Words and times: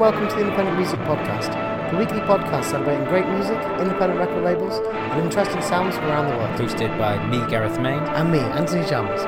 and 0.00 0.14
welcome 0.14 0.28
to 0.28 0.34
the 0.34 0.40
Independent 0.40 0.76
Music 0.78 0.98
Podcast, 1.00 1.50
the 1.90 1.96
weekly 1.96 2.20
podcast 2.20 2.64
celebrating 2.64 3.04
great 3.04 3.26
music, 3.28 3.56
independent 3.78 4.18
record 4.18 4.44
labels, 4.44 4.78
and 4.94 5.22
interesting 5.22 5.60
sounds 5.60 5.94
from 5.96 6.06
around 6.06 6.30
the 6.30 6.36
world. 6.36 6.58
Hosted 6.58 6.96
by 6.98 7.18
me, 7.28 7.38
Gareth 7.50 7.78
Main. 7.80 8.02
And 8.16 8.32
me, 8.32 8.38
Anthony 8.38 8.86
Chalmers. 8.88 9.20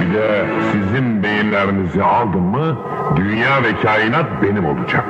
Bir 0.00 0.14
de 0.14 0.46
sizin 0.72 1.22
beyinlerinizi 1.22 2.02
aldım 2.02 2.44
mı 2.44 2.78
dünya 3.16 3.62
ve 3.62 3.76
kainat 3.82 4.42
benim 4.42 4.66
olacak. 4.66 5.04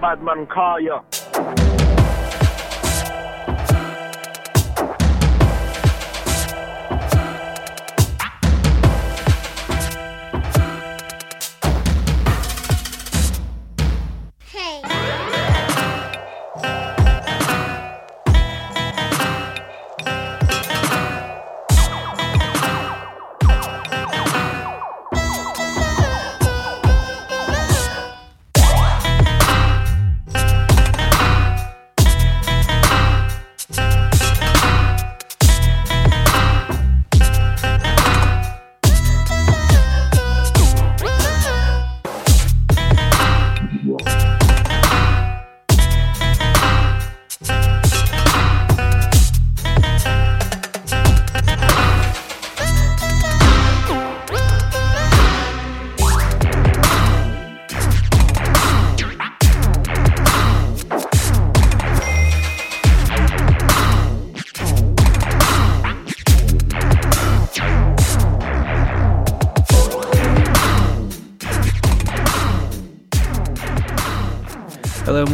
Firm 0.00 0.46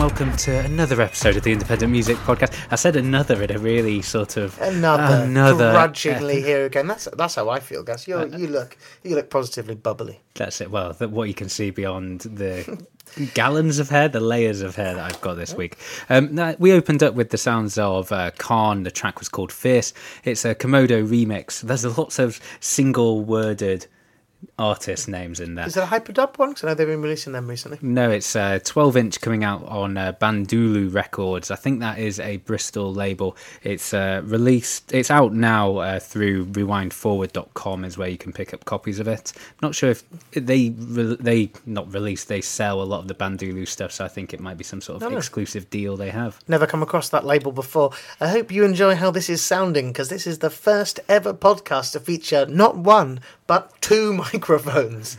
welcome 0.02 0.36
to 0.36 0.58
another 0.64 1.00
episode 1.00 1.36
of 1.36 1.44
the 1.44 1.52
Independent 1.52 1.92
Music 1.92 2.16
Podcast. 2.16 2.52
I 2.72 2.74
said 2.74 2.96
another 2.96 3.40
in 3.40 3.52
a 3.52 3.58
really 3.60 4.02
sort 4.02 4.36
of 4.36 4.60
Another, 4.60 5.22
another 5.22 5.70
grudgingly 5.70 6.42
here 6.42 6.66
again. 6.66 6.88
That's 6.88 7.06
that's 7.16 7.36
how 7.36 7.48
I 7.50 7.60
feel, 7.60 7.84
guys. 7.84 8.08
You 8.08 8.18
you 8.36 8.48
look 8.48 8.76
you 9.04 9.14
look 9.14 9.30
positively 9.30 9.76
bubbly. 9.76 10.18
That's 10.34 10.60
it. 10.60 10.72
Well, 10.72 10.92
the, 10.92 11.08
what 11.08 11.28
you 11.28 11.34
can 11.34 11.48
see 11.48 11.70
beyond 11.70 12.22
the 12.22 12.84
gallons 13.34 13.78
of 13.78 13.90
hair, 13.90 14.08
the 14.08 14.18
layers 14.18 14.60
of 14.60 14.74
hair 14.74 14.92
that 14.92 15.04
I've 15.04 15.20
got 15.20 15.34
this 15.34 15.54
week. 15.54 15.76
Um, 16.10 16.34
now, 16.34 16.56
we 16.58 16.72
opened 16.72 17.04
up 17.04 17.14
with 17.14 17.30
the 17.30 17.38
sounds 17.38 17.78
of 17.78 18.10
uh, 18.10 18.32
Khan. 18.38 18.82
The 18.82 18.90
track 18.90 19.20
was 19.20 19.28
called 19.28 19.52
Fierce. 19.52 19.94
It's 20.24 20.44
a 20.44 20.56
Komodo 20.56 21.06
remix. 21.06 21.60
There's 21.60 21.84
lots 21.96 22.18
of 22.18 22.40
single-worded 22.58 23.86
artist 24.58 25.08
names 25.08 25.40
in 25.40 25.54
there. 25.54 25.66
Is 25.66 25.76
it 25.76 25.82
a 25.82 25.86
hyperdub 25.86 26.38
one? 26.38 26.50
Because 26.50 26.64
I 26.64 26.68
know 26.68 26.74
they've 26.74 26.86
been 26.86 27.02
releasing 27.02 27.32
them 27.32 27.48
recently. 27.48 27.78
No, 27.82 28.10
it's 28.10 28.34
a 28.36 28.60
12 28.60 28.96
inch 28.96 29.20
coming 29.20 29.44
out 29.44 29.64
on 29.66 29.96
uh, 29.96 30.12
Bandulu 30.20 30.92
Records. 30.94 31.50
I 31.50 31.56
think 31.56 31.80
that 31.80 31.98
is 31.98 32.20
a 32.20 32.38
Bristol 32.38 32.92
label. 32.92 33.36
It's 33.62 33.92
uh, 33.94 34.22
released, 34.24 34.92
it's 34.92 35.10
out 35.10 35.32
now 35.32 35.78
uh, 35.78 35.98
through 36.00 36.46
rewindforward.com, 36.46 37.84
is 37.84 37.98
where 37.98 38.08
you 38.08 38.18
can 38.18 38.32
pick 38.32 38.52
up 38.54 38.64
copies 38.64 38.98
of 38.98 39.08
it. 39.08 39.32
Not 39.60 39.74
sure 39.74 39.90
if 39.90 40.04
they, 40.32 40.70
re- 40.70 41.16
they 41.18 41.50
not 41.66 41.92
release, 41.92 42.24
they 42.24 42.40
sell 42.40 42.82
a 42.82 42.84
lot 42.84 43.00
of 43.00 43.08
the 43.08 43.14
Bandulu 43.14 43.66
stuff, 43.66 43.92
so 43.92 44.04
I 44.04 44.08
think 44.08 44.32
it 44.34 44.40
might 44.40 44.58
be 44.58 44.64
some 44.64 44.80
sort 44.80 44.96
of 44.96 45.02
Oh, 45.04 45.08
no. 45.10 45.16
exclusive 45.18 45.70
deal 45.70 45.96
they 45.96 46.10
have. 46.10 46.38
Never 46.48 46.66
come 46.66 46.82
across 46.82 47.08
that 47.10 47.24
label 47.24 47.52
before. 47.52 47.90
I 48.20 48.28
hope 48.28 48.50
you 48.52 48.64
enjoy 48.64 48.94
how 48.96 49.10
this 49.10 49.28
is 49.28 49.42
sounding 49.44 49.88
because 49.88 50.08
this 50.08 50.26
is 50.26 50.38
the 50.38 50.50
first 50.50 51.00
ever 51.08 51.34
podcast 51.34 51.92
to 51.92 52.00
feature 52.00 52.46
not 52.46 52.76
one 52.76 53.20
but 53.46 53.72
two 53.82 54.12
microphones. 54.32 55.18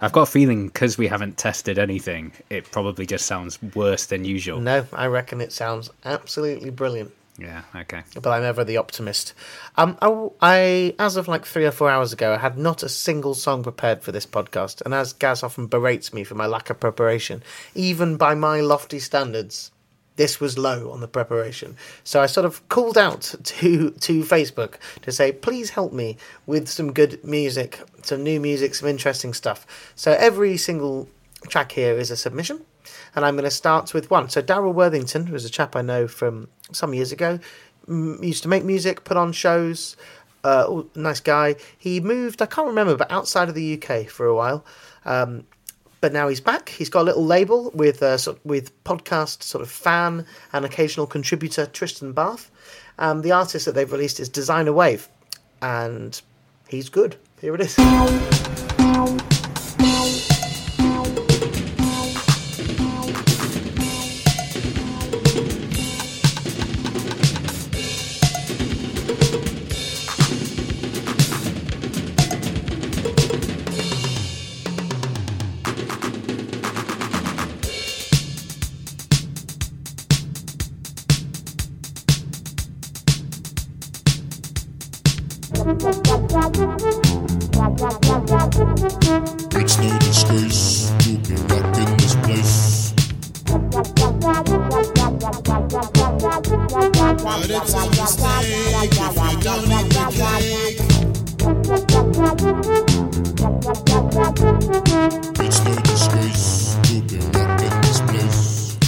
I've 0.00 0.12
got 0.12 0.22
a 0.22 0.30
feeling 0.30 0.66
because 0.66 0.98
we 0.98 1.06
haven't 1.06 1.38
tested 1.38 1.78
anything, 1.78 2.32
it 2.50 2.70
probably 2.70 3.06
just 3.06 3.26
sounds 3.26 3.62
worse 3.74 4.06
than 4.06 4.24
usual. 4.24 4.60
No, 4.60 4.86
I 4.92 5.06
reckon 5.06 5.40
it 5.40 5.52
sounds 5.52 5.90
absolutely 6.04 6.70
brilliant. 6.70 7.12
Yeah, 7.38 7.62
okay. 7.74 8.02
but 8.14 8.30
I'm 8.30 8.44
ever 8.44 8.64
the 8.64 8.78
optimist. 8.78 9.34
Um, 9.76 9.98
I, 10.00 10.30
I, 10.40 10.94
as 10.98 11.16
of 11.16 11.28
like 11.28 11.44
three 11.44 11.66
or 11.66 11.70
four 11.70 11.90
hours 11.90 12.12
ago, 12.12 12.32
I 12.32 12.38
had 12.38 12.56
not 12.56 12.82
a 12.82 12.88
single 12.88 13.34
song 13.34 13.62
prepared 13.62 14.02
for 14.02 14.10
this 14.10 14.24
podcast, 14.24 14.80
and 14.82 14.94
as 14.94 15.12
Gaz 15.12 15.42
often 15.42 15.66
berates 15.66 16.14
me 16.14 16.24
for 16.24 16.34
my 16.34 16.46
lack 16.46 16.70
of 16.70 16.80
preparation, 16.80 17.42
even 17.74 18.16
by 18.16 18.34
my 18.34 18.60
lofty 18.60 18.98
standards, 18.98 19.70
this 20.16 20.40
was 20.40 20.58
low 20.58 20.90
on 20.90 21.00
the 21.00 21.08
preparation. 21.08 21.76
So 22.04 22.20
I 22.20 22.26
sort 22.26 22.46
of 22.46 22.66
called 22.68 22.98
out 22.98 23.34
to 23.44 23.90
to 23.90 24.22
Facebook 24.22 24.74
to 25.02 25.12
say, 25.12 25.32
please 25.32 25.70
help 25.70 25.92
me 25.92 26.16
with 26.46 26.68
some 26.68 26.92
good 26.92 27.22
music, 27.24 27.80
some 28.02 28.22
new 28.22 28.40
music, 28.40 28.74
some 28.74 28.88
interesting 28.88 29.32
stuff. 29.34 29.66
So 29.94 30.12
every 30.12 30.56
single 30.56 31.08
track 31.48 31.72
here 31.72 31.96
is 31.98 32.10
a 32.10 32.16
submission, 32.16 32.62
and 33.14 33.24
I'm 33.24 33.34
going 33.34 33.44
to 33.44 33.50
start 33.50 33.94
with 33.94 34.10
one. 34.10 34.28
So 34.28 34.42
Daryl 34.42 34.74
Worthington, 34.74 35.26
who's 35.26 35.44
a 35.44 35.50
chap 35.50 35.76
I 35.76 35.82
know 35.82 36.08
from 36.08 36.48
some 36.72 36.94
years 36.94 37.12
ago, 37.12 37.38
m- 37.88 38.18
used 38.22 38.42
to 38.42 38.48
make 38.48 38.64
music, 38.64 39.04
put 39.04 39.16
on 39.16 39.32
shows. 39.32 39.96
Uh, 40.44 40.64
oh, 40.68 40.86
nice 40.94 41.18
guy. 41.18 41.56
He 41.76 41.98
moved, 41.98 42.40
I 42.40 42.46
can't 42.46 42.68
remember, 42.68 42.96
but 42.96 43.10
outside 43.10 43.48
of 43.48 43.56
the 43.56 43.82
UK 43.82 44.06
for 44.08 44.26
a 44.26 44.34
while. 44.34 44.64
Um, 45.04 45.44
but 46.06 46.12
now 46.12 46.28
he's 46.28 46.40
back. 46.40 46.68
He's 46.68 46.88
got 46.88 47.00
a 47.00 47.02
little 47.02 47.24
label 47.24 47.72
with 47.74 48.00
uh, 48.00 48.16
sort 48.16 48.38
with 48.46 48.70
podcast 48.84 49.42
sort 49.42 49.60
of 49.60 49.68
fan 49.68 50.24
and 50.52 50.64
occasional 50.64 51.04
contributor 51.04 51.66
Tristan 51.66 52.12
Bath. 52.12 52.48
Um, 52.96 53.22
the 53.22 53.32
artist 53.32 53.66
that 53.66 53.74
they've 53.74 53.90
released 53.90 54.20
is 54.20 54.28
Designer 54.28 54.72
Wave, 54.72 55.08
and 55.60 56.22
he's 56.68 56.88
good. 56.88 57.16
Here 57.40 57.56
it 57.56 57.60
is. 57.60 58.75
But 97.26 97.50
it's 97.50 97.74
a 97.74 97.90
mistake 97.90 98.46
if 98.82 99.16
you 99.16 99.34
don't 99.40 99.66
eat 99.66 99.88
the 99.90 100.04
cake. 100.14 100.78
It's 105.44 105.58
no 105.64 105.74
disgrace 105.82 106.76
to 106.84 106.94
be 107.02 107.18
rocking 107.36 107.76
this 107.82 108.00
place. 108.02 108.78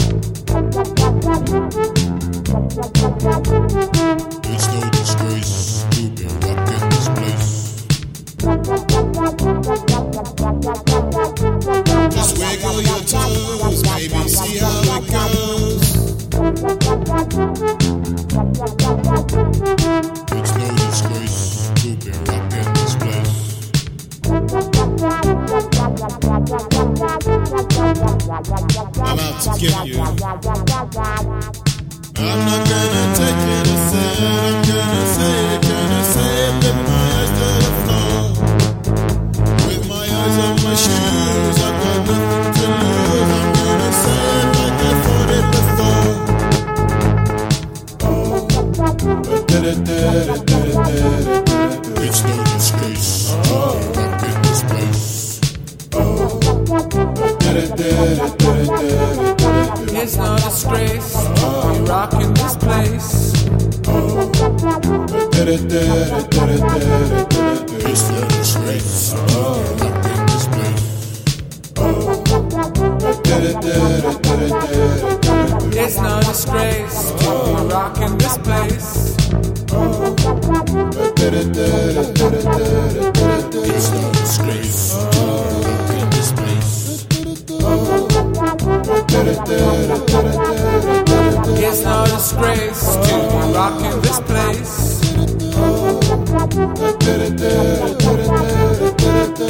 disgrace 92.20 92.84
to 92.96 93.16
be 93.32 93.40
rocking 93.56 93.96
this 94.02 94.20
place. 94.20 95.00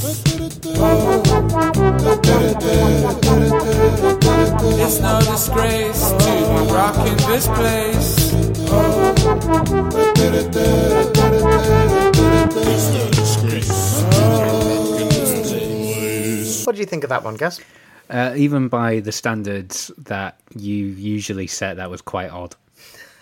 It's 4.80 4.98
no 5.02 5.20
disgrace 5.20 6.04
to 6.24 6.32
be 6.48 6.60
rocking 6.72 7.18
this 7.28 7.46
place. 7.48 8.10
It's 12.72 12.88
no 12.96 13.04
disgrace. 13.12 14.00
to 14.00 14.16
be 14.16 14.24
rocking 14.32 15.10
this 15.10 15.32
place. 15.52 16.66
What 16.66 16.74
do 16.76 16.80
you 16.80 16.86
think 16.86 17.04
of 17.04 17.10
that 17.10 17.26
one, 17.26 17.36
Gus? 17.36 17.60
Uh, 18.12 18.34
even 18.36 18.68
by 18.68 19.00
the 19.00 19.12
standards 19.12 19.90
that 19.98 20.40
you 20.56 20.86
usually 20.88 21.48
set, 21.48 21.78
that 21.78 21.90
was 21.90 22.02
quite 22.02 22.30
odd. 22.30 22.56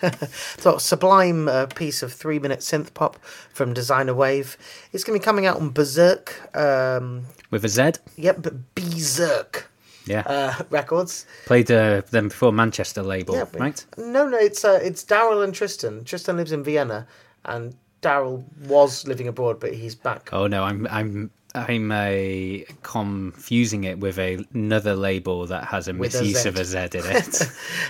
So, 0.58 0.78
sublime 0.78 1.46
uh, 1.46 1.66
piece 1.66 2.02
of 2.02 2.10
three 2.10 2.38
minute 2.38 2.60
synth 2.60 2.94
pop 2.94 3.18
from 3.52 3.74
Designer 3.74 4.14
Wave. 4.14 4.56
It's 4.92 5.04
going 5.04 5.18
to 5.18 5.22
be 5.22 5.24
coming 5.24 5.44
out 5.44 5.58
on 5.58 5.70
Berserk. 5.70 6.56
Um, 6.56 7.26
With 7.50 7.66
a 7.66 7.68
Z, 7.68 7.92
yep, 8.16 8.38
but 8.40 8.74
Berserk 8.74 9.70
yeah. 10.06 10.20
uh, 10.26 10.64
Records. 10.70 11.26
Played 11.46 11.70
uh, 11.70 12.02
them 12.10 12.28
before 12.28 12.52
Manchester 12.52 13.02
label, 13.02 13.34
Yeah, 13.34 13.44
right? 13.54 13.84
No, 13.96 14.28
no, 14.28 14.38
it's 14.38 14.64
uh, 14.64 14.80
it's 14.82 15.04
Daryl 15.04 15.44
and 15.44 15.54
Tristan. 15.54 16.04
Tristan 16.04 16.36
lives 16.36 16.52
in 16.52 16.62
Vienna, 16.64 17.06
and 17.44 17.74
Daryl 18.02 18.44
was 18.66 19.06
living 19.06 19.28
abroad, 19.28 19.60
but 19.60 19.74
he's 19.74 19.94
back. 19.94 20.30
Oh 20.32 20.46
no, 20.46 20.64
I'm 20.64 20.86
I'm 20.90 21.30
I'm 21.54 21.90
uh, 21.90 22.64
confusing 22.82 23.84
it 23.84 23.98
with 23.98 24.18
a, 24.18 24.44
another 24.54 24.94
label 24.94 25.46
that 25.46 25.64
has 25.64 25.88
a 25.88 25.92
With 25.94 26.14
a 26.14 26.22
misuse 26.22 26.42
Z. 26.42 26.48
of 26.48 26.56
a 26.56 26.64
Z 26.64 26.78
in 26.78 26.88
it. 26.94 27.42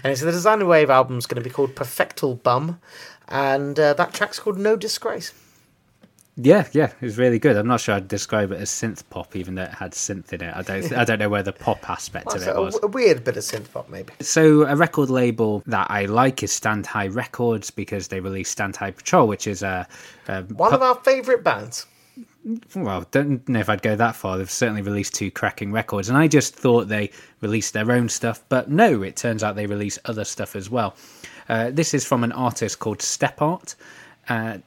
And 0.04 0.16
so 0.18 0.24
the 0.26 0.32
Designer 0.32 0.64
Wave 0.66 0.90
album 0.90 1.18
is 1.18 1.26
going 1.26 1.42
to 1.42 1.48
be 1.48 1.52
called 1.52 1.74
Perfectal 1.74 2.42
Bum, 2.42 2.80
and 3.28 3.78
uh, 3.78 3.92
that 3.94 4.14
track's 4.14 4.38
called 4.38 4.58
No 4.58 4.76
Disgrace. 4.76 5.32
yeah, 6.36 6.66
yeah, 6.72 6.86
it 6.86 7.02
was 7.04 7.18
really 7.18 7.38
good. 7.38 7.56
I'm 7.56 7.66
not 7.66 7.80
sure 7.80 7.96
I'd 7.96 8.08
describe 8.08 8.50
it 8.50 8.60
as 8.60 8.70
synth 8.70 9.02
pop, 9.10 9.36
even 9.36 9.56
though 9.56 9.64
it 9.64 9.74
had 9.74 9.92
synth 9.92 10.32
in 10.32 10.42
it. 10.42 10.56
I 10.56 10.62
don't 10.62 10.92
I 10.94 11.04
don't 11.04 11.18
know 11.18 11.28
where 11.28 11.42
the 11.42 11.52
pop 11.52 11.90
aspect 11.90 12.26
Well, 12.28 12.36
of 12.36 12.48
it 12.48 12.56
was. 12.56 12.76
a, 12.82 12.86
a 12.86 12.88
weird 12.88 13.24
bit 13.24 13.36
of 13.36 13.42
synth 13.42 13.70
pop, 13.72 13.90
maybe. 13.90 14.14
So 14.20 14.62
a 14.66 14.74
record 14.74 15.10
label 15.10 15.62
that 15.66 15.90
I 15.90 16.06
like 16.06 16.42
is 16.42 16.50
Stand 16.50 16.86
High 16.86 17.08
Records 17.08 17.70
because 17.70 18.08
they 18.08 18.20
released 18.20 18.52
Stand 18.52 18.76
High 18.76 18.92
Patrol, 18.92 19.28
which 19.28 19.46
is 19.46 19.62
a, 19.62 19.86
a 20.28 20.42
One 20.44 20.72
of 20.72 20.80
our 20.80 20.94
favourite 20.94 21.44
bands. 21.44 21.84
Well, 22.74 23.06
don't 23.10 23.46
know 23.48 23.60
if 23.60 23.68
I'd 23.68 23.82
go 23.82 23.96
that 23.96 24.16
far. 24.16 24.38
They've 24.38 24.50
certainly 24.50 24.82
released 24.82 25.14
two 25.14 25.30
cracking 25.30 25.72
records, 25.72 26.08
and 26.08 26.16
I 26.16 26.26
just 26.26 26.54
thought 26.54 26.88
they 26.88 27.10
released 27.40 27.74
their 27.74 27.90
own 27.90 28.08
stuff, 28.08 28.42
but 28.48 28.70
no, 28.70 29.02
it 29.02 29.16
turns 29.16 29.42
out 29.42 29.56
they 29.56 29.66
release 29.66 29.98
other 30.04 30.24
stuff 30.24 30.56
as 30.56 30.70
well. 30.70 30.96
Uh, 31.48 31.70
this 31.70 31.94
is 31.94 32.04
from 32.04 32.24
an 32.24 32.32
artist 32.32 32.78
called 32.78 33.02
Step 33.02 33.42
Art. 33.42 33.74
Uh, 34.28 34.58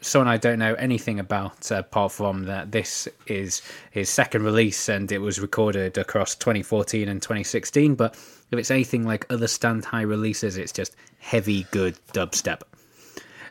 someone 0.00 0.28
I 0.28 0.36
don't 0.36 0.58
know 0.58 0.74
anything 0.74 1.20
about 1.20 1.70
apart 1.70 2.10
from 2.10 2.44
that 2.44 2.72
this 2.72 3.06
is 3.28 3.62
his 3.92 4.10
second 4.10 4.42
release 4.42 4.88
and 4.88 5.12
it 5.12 5.18
was 5.18 5.38
recorded 5.38 5.96
across 5.96 6.34
2014 6.34 7.08
and 7.08 7.22
2016. 7.22 7.94
But 7.94 8.14
if 8.50 8.58
it's 8.58 8.72
anything 8.72 9.06
like 9.06 9.24
other 9.30 9.46
Stand 9.46 9.84
High 9.84 10.02
releases, 10.02 10.56
it's 10.56 10.72
just 10.72 10.96
heavy, 11.20 11.66
good 11.70 11.96
dubstep 12.12 12.62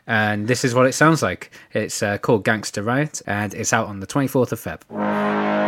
and 0.06 0.48
this 0.48 0.64
is 0.64 0.74
what 0.74 0.86
it 0.86 0.92
sounds 0.92 1.22
like. 1.22 1.50
It's 1.72 2.02
uh, 2.02 2.18
called 2.18 2.44
Gangster 2.44 2.82
Riot, 2.82 3.22
and 3.26 3.54
it's 3.54 3.72
out 3.72 3.88
on 3.88 4.00
the 4.00 4.06
24th 4.06 4.52
of 4.52 4.60
Feb. 4.60 5.61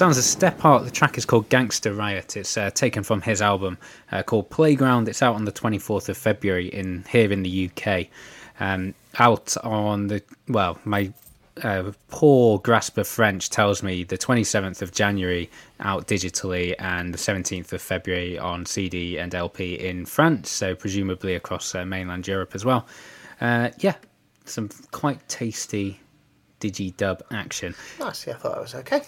Sounds 0.00 0.16
a 0.16 0.22
Step 0.22 0.64
Art. 0.64 0.84
The 0.86 0.90
track 0.90 1.18
is 1.18 1.26
called 1.26 1.50
Gangster 1.50 1.92
Riot. 1.92 2.34
It's 2.34 2.56
uh, 2.56 2.70
taken 2.70 3.02
from 3.02 3.20
his 3.20 3.42
album 3.42 3.76
uh, 4.10 4.22
called 4.22 4.48
Playground. 4.48 5.10
It's 5.10 5.20
out 5.20 5.34
on 5.34 5.44
the 5.44 5.52
24th 5.52 6.08
of 6.08 6.16
February 6.16 6.68
in 6.68 7.04
here 7.10 7.30
in 7.30 7.42
the 7.42 7.68
UK. 7.68 8.06
Um, 8.60 8.94
out 9.18 9.58
on 9.62 10.06
the 10.06 10.22
well, 10.48 10.78
my 10.86 11.12
uh, 11.62 11.92
poor 12.08 12.58
grasp 12.60 12.96
of 12.96 13.06
French 13.06 13.50
tells 13.50 13.82
me 13.82 14.02
the 14.02 14.16
27th 14.16 14.80
of 14.80 14.90
January 14.90 15.50
out 15.80 16.06
digitally 16.06 16.74
and 16.78 17.12
the 17.12 17.18
17th 17.18 17.74
of 17.74 17.82
February 17.82 18.38
on 18.38 18.64
CD 18.64 19.18
and 19.18 19.34
LP 19.34 19.74
in 19.74 20.06
France, 20.06 20.48
so 20.48 20.74
presumably 20.74 21.34
across 21.34 21.74
uh, 21.74 21.84
mainland 21.84 22.26
Europe 22.26 22.54
as 22.54 22.64
well. 22.64 22.86
Uh, 23.38 23.68
yeah, 23.80 23.96
some 24.46 24.70
quite 24.92 25.28
tasty 25.28 26.00
digi-dub 26.60 27.22
action. 27.32 27.74
Nice. 27.98 28.26
Yeah, 28.26 28.34
I 28.34 28.36
thought 28.36 28.52
that 28.54 28.60
was 28.60 28.74
okay. 28.76 29.02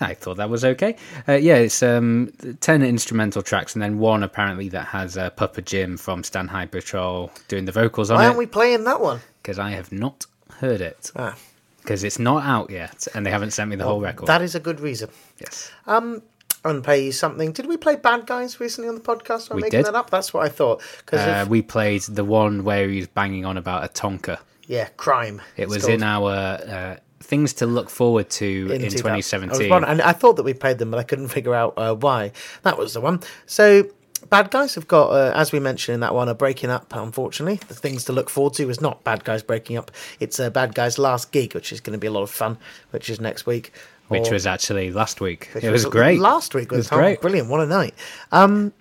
I 0.00 0.14
thought 0.14 0.36
that 0.38 0.48
was 0.50 0.64
okay. 0.64 0.96
Uh, 1.28 1.32
yeah, 1.34 1.56
it's 1.56 1.82
um, 1.82 2.32
10 2.60 2.82
instrumental 2.82 3.42
tracks 3.42 3.74
and 3.74 3.82
then 3.82 3.98
one 3.98 4.22
apparently 4.22 4.68
that 4.70 4.86
has 4.86 5.16
uh, 5.18 5.30
Pupajim 5.30 5.98
from 5.98 6.24
Stand 6.24 6.50
High 6.50 6.66
Patrol 6.66 7.30
doing 7.48 7.64
the 7.66 7.72
vocals 7.72 8.10
on 8.10 8.16
Why 8.16 8.22
it 8.22 8.24
Why 8.24 8.26
aren't 8.28 8.38
we 8.38 8.46
playing 8.46 8.84
that 8.84 9.00
one? 9.00 9.20
because 9.42 9.58
I 9.58 9.70
have 9.70 9.92
not 9.92 10.26
heard 10.60 10.80
it 10.80 11.10
Ah, 11.16 11.36
because 11.82 12.04
it's 12.04 12.18
not 12.18 12.42
out 12.44 12.70
yet 12.70 13.06
and 13.14 13.24
they 13.24 13.30
haven't 13.30 13.52
sent 13.52 13.68
me 13.70 13.76
the 13.76 13.84
whole 13.84 14.00
record. 14.00 14.26
that 14.26 14.42
is 14.42 14.54
a 14.54 14.60
good 14.60 14.80
reason. 14.80 15.10
yes. 15.40 15.70
Going 16.64 16.78
to 16.78 16.82
play 16.82 17.04
you 17.04 17.12
something. 17.12 17.52
Did 17.52 17.66
we 17.66 17.76
play 17.76 17.94
Bad 17.94 18.26
Guys 18.26 18.58
recently 18.58 18.88
on 18.88 18.96
the 18.96 19.00
podcast? 19.00 19.48
Am 19.50 19.52
I 19.52 19.56
We 19.56 19.62
making 19.62 19.78
did. 19.78 19.86
that 19.86 19.94
up? 19.94 20.10
That's 20.10 20.34
what 20.34 20.44
I 20.44 20.48
thought. 20.48 20.82
Because 20.98 21.20
Uh, 21.20 21.46
we 21.48 21.62
played 21.62 22.02
the 22.02 22.24
one 22.24 22.64
where 22.64 22.88
he's 22.88 23.06
banging 23.06 23.44
on 23.46 23.56
about 23.56 23.84
a 23.84 23.88
Tonka. 23.88 24.38
Yeah, 24.68 24.88
crime. 24.96 25.42
It 25.56 25.68
was 25.68 25.82
called. 25.82 25.94
in 25.94 26.02
our 26.04 26.30
uh, 26.30 26.96
things 27.20 27.52
to 27.54 27.66
look 27.66 27.90
forward 27.90 28.30
to 28.30 28.46
in, 28.72 28.80
2000. 28.90 29.10
I 29.10 29.16
was 29.16 29.28
2017. 29.28 29.70
wondering- 29.70 29.90
and 29.90 30.02
I 30.02 30.12
thought 30.12 30.36
that 30.36 30.44
we 30.44 30.54
played 30.54 30.78
them, 30.78 30.90
but 30.92 30.98
I 30.98 31.02
couldn't 31.02 31.28
figure 31.28 31.54
out 31.54 31.74
uh, 31.76 31.94
why. 31.96 32.30
That 32.62 32.78
was 32.78 32.94
the 32.94 33.00
one. 33.00 33.20
So, 33.46 33.88
Bad 34.30 34.50
Guys 34.50 34.74
have 34.76 34.86
got, 34.88 35.10
uh, 35.10 35.32
as 35.34 35.52
we 35.52 35.58
mentioned 35.60 35.94
in 35.94 36.00
that 36.00 36.14
one, 36.14 36.28
are 36.28 36.34
breaking 36.34 36.70
up, 36.70 36.94
unfortunately. 36.94 37.56
The 37.68 37.74
things 37.74 38.04
to 38.04 38.12
look 38.12 38.28
forward 38.30 38.54
to 38.54 38.68
is 38.70 38.80
not 38.80 39.02
Bad 39.04 39.24
Guys 39.24 39.42
breaking 39.42 39.76
up, 39.76 39.90
it's 40.20 40.38
uh, 40.40 40.50
Bad 40.50 40.74
Guys' 40.74 40.98
last 40.98 41.32
gig, 41.32 41.54
which 41.54 41.72
is 41.72 41.80
going 41.80 41.92
to 41.92 41.98
be 41.98 42.06
a 42.06 42.10
lot 42.12 42.22
of 42.22 42.30
fun, 42.30 42.58
which 42.90 43.10
is 43.10 43.20
next 43.20 43.46
week. 43.46 43.72
which 44.08 44.30
was 44.30 44.46
actually 44.46 44.90
last 44.90 45.20
week. 45.20 45.50
It 45.54 45.70
was 45.70 45.84
great. 45.84 46.18
Last 46.18 46.54
week 46.54 46.70
was, 46.70 46.78
was 46.78 46.88
great. 46.88 47.20
Brilliant. 47.20 47.48
What 47.48 47.60
a 47.60 47.66
night. 47.66 47.94
Um, 48.32 48.72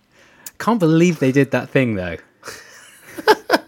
Can't 0.57 0.79
believe 0.79 1.19
they 1.19 1.31
did 1.31 1.51
that 1.51 1.69
thing 1.69 1.95
though. 1.95 2.17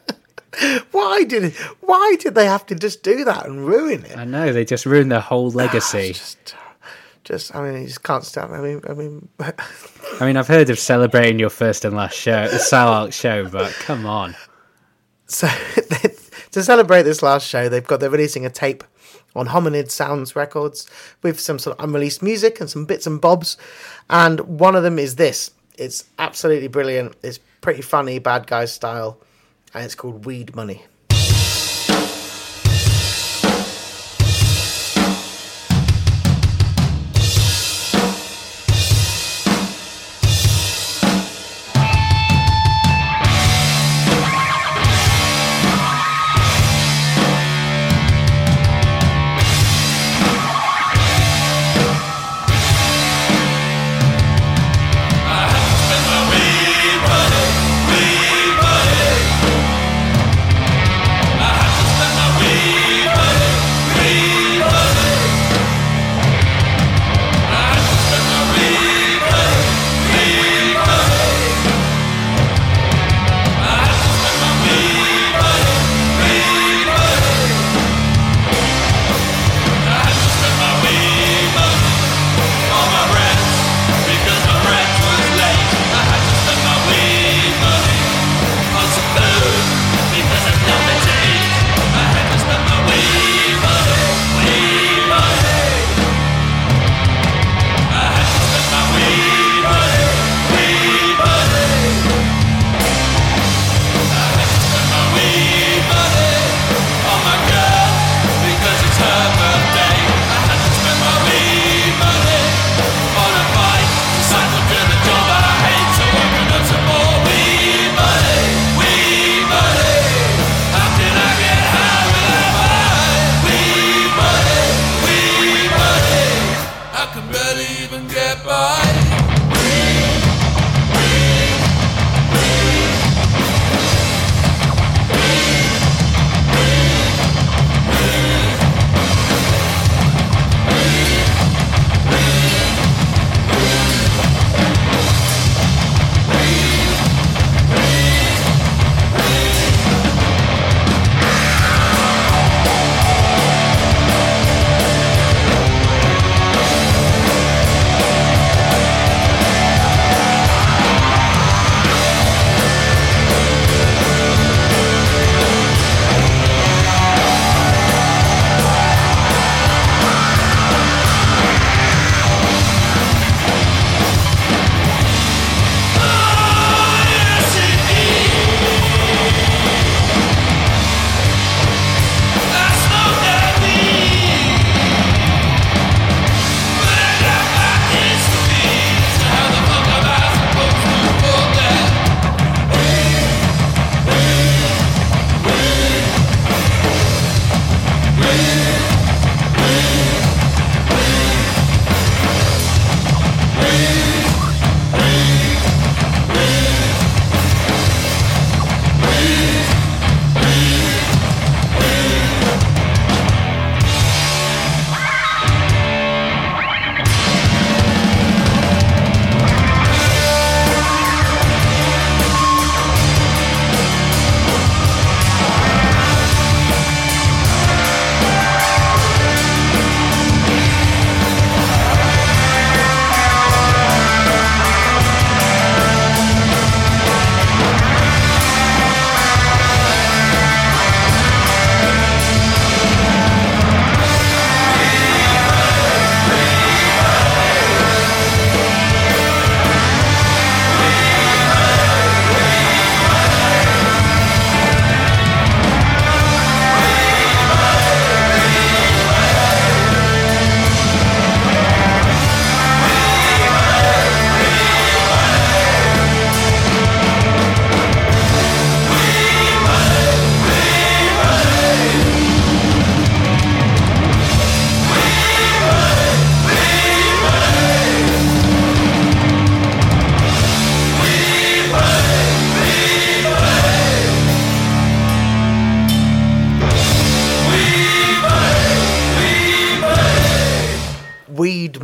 why 0.92 1.24
did 1.24 1.54
why 1.82 2.16
did 2.20 2.36
they 2.36 2.46
have 2.46 2.66
to 2.68 2.76
just 2.76 3.04
do 3.04 3.24
that 3.26 3.46
and 3.46 3.66
ruin 3.66 4.06
it? 4.06 4.18
I 4.18 4.26
know 4.26 4.52
they 4.52 4.66
just 4.66 4.86
ruined 4.86 5.12
their 5.12 5.20
whole 5.20 5.48
ah, 5.48 5.56
legacy. 5.56 6.14
Just, 6.14 6.56
just 7.24 7.56
I 7.56 7.64
mean, 7.64 7.82
you 7.82 7.88
just 7.88 8.04
can't 8.04 8.24
stand. 8.24 8.54
I 8.54 8.62
mean, 8.62 8.82
I 8.90 8.94
mean, 8.94 9.30
I 9.40 10.26
mean, 10.26 10.38
I've 10.38 10.48
heard 10.48 10.70
of 10.70 10.80
celebrating 10.80 11.40
your 11.40 11.50
first 11.50 11.86
and 11.86 11.96
last 11.96 12.16
show, 12.16 12.48
the 12.48 12.58
sellout 12.58 13.14
show, 13.14 13.48
but 13.48 13.72
come 13.74 14.06
on. 14.06 14.36
So 15.28 15.48
to 16.52 16.64
celebrate 16.64 17.04
this 17.04 17.22
last 17.22 17.48
show, 17.48 17.70
they've 17.70 17.86
got 17.86 18.00
they're 18.00 18.10
releasing 18.10 18.46
a 18.46 18.50
tape 18.50 18.84
on 19.36 19.48
Hominid 19.48 19.92
Sounds 19.92 20.36
Records 20.36 20.90
with 21.22 21.40
some 21.40 21.60
sort 21.60 21.78
of 21.78 21.84
unreleased 21.86 22.22
music 22.24 22.60
and 22.60 22.70
some 22.70 22.86
bits 22.86 23.06
and 23.06 23.22
bobs. 23.22 23.58
And 24.10 24.40
one 24.42 24.76
of 24.76 24.84
them 24.84 24.98
is 24.98 25.16
this. 25.16 25.52
It's 25.78 26.06
absolutely 26.18 26.68
brilliant. 26.68 27.16
It's 27.24 27.40
pretty 27.62 27.82
funny, 27.82 28.20
bad 28.20 28.48
guy 28.48 28.66
style, 28.66 29.20
and 29.74 29.86
it's 29.86 29.96
called 29.96 30.26
Weed 30.26 30.56
Money. 30.56 30.84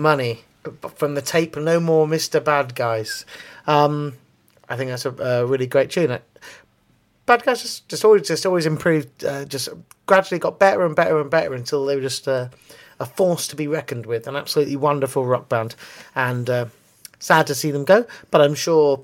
Money 0.05 0.43
from 0.95 1.15
the 1.15 1.21
tape 1.21 1.57
No 1.57 1.79
More 1.79 2.05
Mr. 2.05 2.43
Bad 2.43 2.75
Guys. 2.75 3.25
Um, 3.65 4.13
I 4.69 4.77
think 4.77 4.91
that's 4.91 5.05
a, 5.05 5.11
a 5.17 5.45
really 5.47 5.65
great 5.65 5.89
tune. 5.89 6.19
Bad 7.25 7.43
Guys 7.43 7.63
just, 7.63 7.89
just 7.89 8.05
always 8.05 8.27
just 8.27 8.45
always 8.45 8.67
improved, 8.67 9.25
uh, 9.25 9.45
just 9.45 9.67
gradually 10.05 10.37
got 10.37 10.59
better 10.59 10.85
and 10.85 10.95
better 10.95 11.19
and 11.19 11.31
better 11.31 11.55
until 11.55 11.85
they 11.87 11.95
were 11.95 12.03
just 12.03 12.27
uh, 12.27 12.49
a 12.99 13.05
force 13.07 13.47
to 13.47 13.55
be 13.55 13.67
reckoned 13.67 14.05
with. 14.05 14.27
An 14.27 14.35
absolutely 14.35 14.75
wonderful 14.75 15.25
rock 15.25 15.49
band, 15.49 15.75
and 16.13 16.47
uh, 16.51 16.65
sad 17.17 17.47
to 17.47 17.55
see 17.55 17.71
them 17.71 17.83
go. 17.83 18.05
But 18.29 18.41
I'm 18.41 18.53
sure 18.53 19.03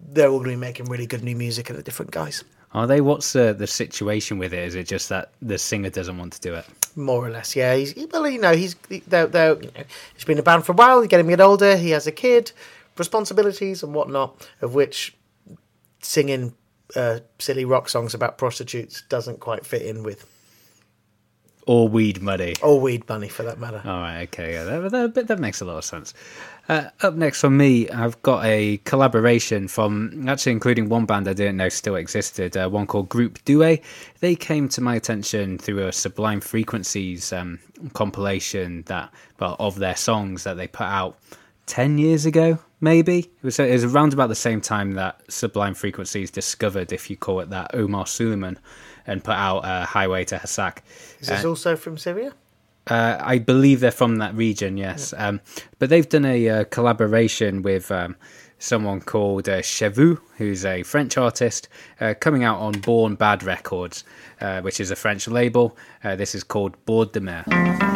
they're 0.00 0.28
all 0.28 0.38
going 0.38 0.50
to 0.50 0.56
be 0.56 0.60
making 0.60 0.86
really 0.86 1.06
good 1.06 1.22
new 1.22 1.36
music 1.36 1.70
and 1.70 1.78
the 1.78 1.84
different 1.84 2.10
guys, 2.10 2.42
Are 2.74 2.88
they? 2.88 3.00
What's 3.00 3.32
the 3.32 3.54
the 3.56 3.68
situation 3.68 4.38
with 4.38 4.52
it? 4.52 4.64
Is 4.64 4.74
it 4.74 4.88
just 4.88 5.08
that 5.10 5.30
the 5.40 5.56
singer 5.56 5.90
doesn't 5.90 6.18
want 6.18 6.32
to 6.32 6.40
do 6.40 6.54
it? 6.54 6.66
More 6.96 7.26
or 7.26 7.30
less. 7.30 7.54
Yeah, 7.56 7.74
he's 7.74 7.94
well, 8.12 8.28
you 8.28 8.38
know, 8.40 8.54
he's 8.54 8.74
they're, 9.06 9.26
they're, 9.26 9.54
you 9.62 9.70
know, 9.76 9.84
he's 10.14 10.24
been 10.24 10.38
a 10.38 10.42
band 10.42 10.64
for 10.64 10.72
a 10.72 10.74
while. 10.74 11.00
He's 11.00 11.08
getting 11.08 11.26
a 11.26 11.28
bit 11.28 11.40
older. 11.40 11.76
He 11.76 11.90
has 11.90 12.06
a 12.06 12.12
kid, 12.12 12.52
responsibilities 12.98 13.82
and 13.82 13.94
whatnot, 13.94 14.48
of 14.60 14.74
which 14.74 15.14
singing 16.00 16.54
uh, 16.96 17.20
silly 17.38 17.64
rock 17.64 17.88
songs 17.88 18.14
about 18.14 18.38
prostitutes 18.38 19.02
doesn't 19.08 19.40
quite 19.40 19.64
fit 19.64 19.82
in 19.82 20.02
with, 20.02 20.26
Or 21.66 21.88
weed 21.88 22.20
money? 22.20 22.54
or 22.62 22.80
weed 22.80 23.08
money 23.08 23.28
for 23.28 23.44
that 23.44 23.58
matter. 23.58 23.80
All 23.84 24.00
right, 24.00 24.22
okay, 24.24 24.52
yeah, 24.54 24.64
that, 24.64 25.14
that, 25.14 25.26
that 25.28 25.38
makes 25.38 25.60
a 25.60 25.64
lot 25.64 25.78
of 25.78 25.84
sense. 25.84 26.12
Uh, 26.72 26.88
up 27.02 27.14
next 27.14 27.42
for 27.42 27.50
me, 27.50 27.86
I've 27.90 28.22
got 28.22 28.46
a 28.46 28.78
collaboration 28.78 29.68
from 29.68 30.26
actually 30.26 30.52
including 30.52 30.88
one 30.88 31.04
band 31.04 31.28
I 31.28 31.34
didn't 31.34 31.58
know 31.58 31.68
still 31.68 31.96
existed, 31.96 32.56
uh, 32.56 32.66
one 32.70 32.86
called 32.86 33.10
Group 33.10 33.44
Doueh. 33.44 33.82
They 34.20 34.34
came 34.34 34.70
to 34.70 34.80
my 34.80 34.94
attention 34.94 35.58
through 35.58 35.86
a 35.86 35.92
Sublime 35.92 36.40
Frequencies 36.40 37.30
um, 37.30 37.58
compilation 37.92 38.84
that, 38.86 39.12
well, 39.38 39.56
of 39.58 39.78
their 39.80 39.96
songs 39.96 40.44
that 40.44 40.56
they 40.56 40.66
put 40.66 40.86
out 40.86 41.18
ten 41.66 41.98
years 41.98 42.24
ago, 42.24 42.58
maybe. 42.80 43.18
It 43.18 43.42
was, 43.42 43.58
it 43.58 43.70
was 43.70 43.84
around 43.84 44.14
about 44.14 44.30
the 44.30 44.34
same 44.34 44.62
time 44.62 44.92
that 44.92 45.20
Sublime 45.30 45.74
Frequencies 45.74 46.30
discovered, 46.30 46.90
if 46.90 47.10
you 47.10 47.18
call 47.18 47.40
it 47.40 47.50
that, 47.50 47.74
Omar 47.74 48.06
Souleyman, 48.06 48.56
and 49.06 49.22
put 49.22 49.34
out 49.34 49.58
uh, 49.58 49.84
Highway 49.84 50.24
to 50.24 50.36
Hassake. 50.36 50.78
Is 51.20 51.28
this 51.28 51.44
also 51.44 51.76
from 51.76 51.98
Syria? 51.98 52.32
Uh, 52.86 53.16
I 53.20 53.38
believe 53.38 53.80
they're 53.80 53.90
from 53.90 54.16
that 54.16 54.34
region, 54.34 54.76
yes. 54.76 55.14
Um, 55.16 55.40
but 55.78 55.88
they've 55.88 56.08
done 56.08 56.24
a 56.24 56.48
uh, 56.48 56.64
collaboration 56.64 57.62
with 57.62 57.92
um, 57.92 58.16
someone 58.58 59.00
called 59.00 59.48
uh, 59.48 59.60
Cheveu, 59.60 60.18
who's 60.36 60.64
a 60.64 60.82
French 60.82 61.16
artist, 61.16 61.68
uh, 62.00 62.14
coming 62.18 62.44
out 62.44 62.58
on 62.58 62.72
Born 62.72 63.14
Bad 63.14 63.42
Records, 63.42 64.04
uh, 64.40 64.60
which 64.62 64.80
is 64.80 64.90
a 64.90 64.96
French 64.96 65.28
label. 65.28 65.76
Uh, 66.02 66.16
this 66.16 66.34
is 66.34 66.42
called 66.42 66.82
Bord 66.84 67.12
de 67.12 67.20
Mer. 67.20 67.91